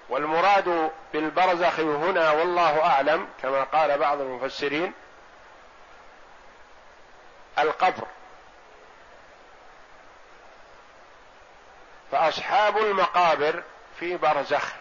والمراد 0.09 0.91
بالبرزخ 1.13 1.81
هنا 1.81 2.31
والله 2.31 2.85
أعلم 2.85 3.29
كما 3.43 3.65
قال 3.65 3.99
بعض 3.99 4.21
المفسرين 4.21 4.93
القبر. 7.59 8.07
فأصحاب 12.13 12.79
المقابر 12.79 13.63
في 13.99 14.17
برزخ 14.17 14.73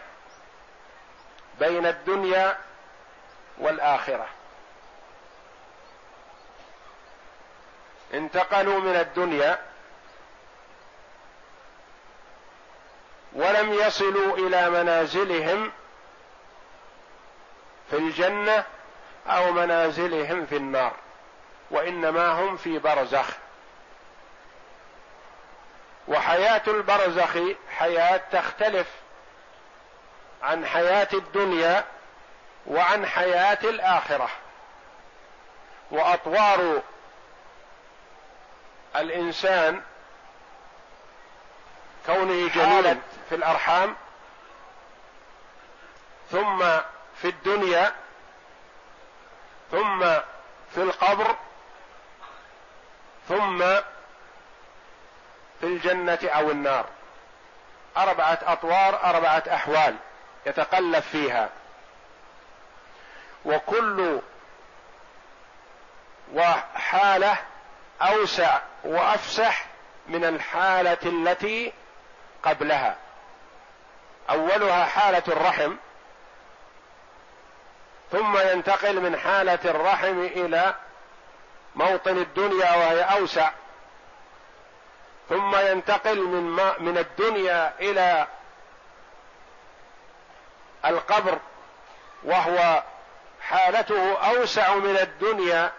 بين 1.59 1.85
الدنيا 1.85 2.57
والآخرة. 3.57 4.27
انتقلوا 8.13 8.79
من 8.79 8.95
الدنيا 8.95 9.59
ولم 13.33 13.73
يصلوا 13.73 14.37
إلى 14.37 14.69
منازلهم 14.69 15.71
في 17.89 17.97
الجنة 17.97 18.63
أو 19.27 19.51
منازلهم 19.51 20.45
في 20.45 20.57
النار. 20.57 20.93
وإنما 21.73 22.31
هم 22.31 22.57
في 22.57 22.79
برزخ. 22.79 23.27
وحياة 26.07 26.61
البرزخ 26.67 27.37
حياة 27.77 28.21
تختلف 28.31 28.87
عن 30.43 30.65
حياة 30.65 31.07
الدنيا 31.13 31.85
وعن 32.67 33.05
حياة 33.05 33.57
الآخرة. 33.63 34.29
وأطوار 35.91 36.81
الإنسان 38.95 39.81
كونه 42.05 42.47
جميلا 42.49 42.97
في 43.29 43.35
الأرحام 43.35 43.95
ثم 46.31 46.59
في 47.21 47.29
الدنيا 47.29 47.95
ثم 49.71 49.99
في 50.73 50.77
القبر 50.77 51.35
ثم 53.29 53.59
في 55.59 55.63
الجنة 55.63 56.19
أو 56.23 56.51
النار. 56.51 56.85
أربعة 57.97 58.39
أطوار 58.43 59.03
أربعة 59.03 59.43
أحوال 59.53 59.95
يتقلب 60.45 60.99
فيها. 60.99 61.49
وكل 63.45 64.19
وحالة 66.33 67.37
أوسع 68.01 68.59
وأفسح 68.83 69.65
من 70.07 70.25
الحالة 70.25 70.97
التي 71.05 71.73
قبلها. 72.43 72.95
أولها 74.29 74.85
حالة 74.85 75.23
الرحم 75.27 75.75
ثم 78.11 78.37
ينتقل 78.37 79.01
من 79.01 79.17
حالة 79.17 79.59
الرحم 79.65 80.19
إلى 80.19 80.75
موطن 81.75 82.17
الدنيا 82.17 82.75
وهي 82.75 83.01
أوسع. 83.01 83.51
ثم 85.29 85.55
ينتقل 85.55 86.21
من 86.21 86.43
ما 86.43 86.75
من 86.79 86.97
الدنيا 86.97 87.73
إلى 87.79 88.27
القبر 90.85 91.39
وهو 92.23 92.83
حالته 93.41 94.17
أوسع 94.17 94.75
من 94.75 94.97
الدنيا 94.97 95.71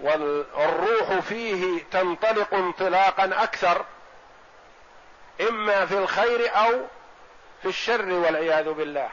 والروح 0.00 1.18
فيه 1.18 1.84
تنطلق 1.90 2.54
انطلاقا 2.54 3.24
أكثر 3.24 3.84
إما 5.40 5.86
في 5.86 5.98
الخير 5.98 6.56
أو 6.56 6.80
في 7.62 7.68
الشر 7.68 8.12
والعياذ 8.12 8.72
بالله. 8.72 9.08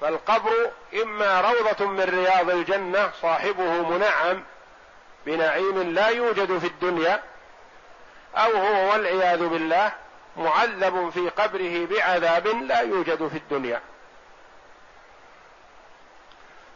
فالقبر 0.00 0.70
إما 1.02 1.40
روضة 1.40 1.86
من 1.86 2.00
رياض 2.00 2.50
الجنة 2.50 3.10
صاحبه 3.22 3.88
منعم 3.88 4.44
بنعيم 5.26 5.82
لا 5.94 6.08
يوجد 6.08 6.58
في 6.58 6.66
الدنيا 6.66 7.22
أو 8.36 8.56
هو 8.56 8.92
والعياذ 8.92 9.46
بالله 9.46 9.92
معذب 10.36 11.10
في 11.10 11.28
قبره 11.28 11.86
بعذاب 11.86 12.46
لا 12.46 12.80
يوجد 12.80 13.28
في 13.28 13.36
الدنيا. 13.36 13.80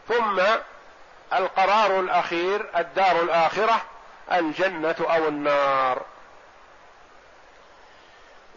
ثم 0.07 0.41
القرار 1.33 1.99
الأخير 1.99 2.69
الدار 2.77 3.21
الآخرة 3.21 3.81
الجنة 4.31 4.95
أو 4.99 5.27
النار. 5.27 6.01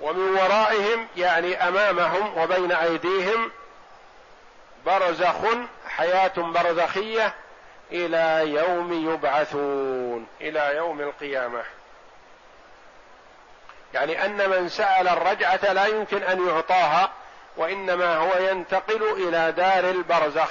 ومن 0.01 0.28
ورائهم 0.36 1.07
يعني 1.16 1.68
أمامهم 1.68 2.38
وبين 2.38 2.72
أيديهم 2.72 3.51
برزخ 4.86 5.36
حياة 5.88 6.32
برزخية 6.36 7.34
إلى 7.93 8.55
يوم 8.55 9.12
يبعثون. 9.12 10.26
إلى 10.41 10.76
يوم 10.76 11.01
القيامة. 11.01 11.62
يعني 13.95 14.24
أن 14.24 14.51
من 14.51 14.68
سأل 14.68 15.09
الرجعة 15.09 15.72
لا 15.72 15.86
يمكن 15.86 16.22
أن 16.22 16.49
يعطاها 16.49 17.11
وإنما 17.57 18.16
هو 18.16 18.38
ينتقل 18.38 19.03
إلى 19.03 19.53
دار 19.53 19.91
البرزخ. 19.91 20.51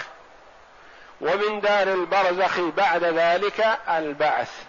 ومن 1.21 1.61
دار 1.61 1.87
البرزخ 1.87 2.59
بعد 2.59 3.03
ذلك 3.03 3.79
البعث. 3.89 4.63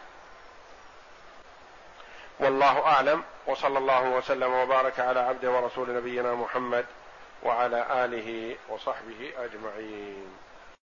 والله 2.41 2.87
أعلم 2.87 3.23
وصلى 3.47 3.79
الله 3.79 4.03
وسلم 4.03 4.53
وبارك 4.53 5.01
على 5.01 5.21
عبده 5.21 5.51
ورسول 5.51 5.97
نبينا 5.97 6.35
محمد 6.35 6.87
وعلى 7.43 8.05
آله 8.05 8.57
وصحبه 8.69 9.33
أجمعين. 9.39 10.50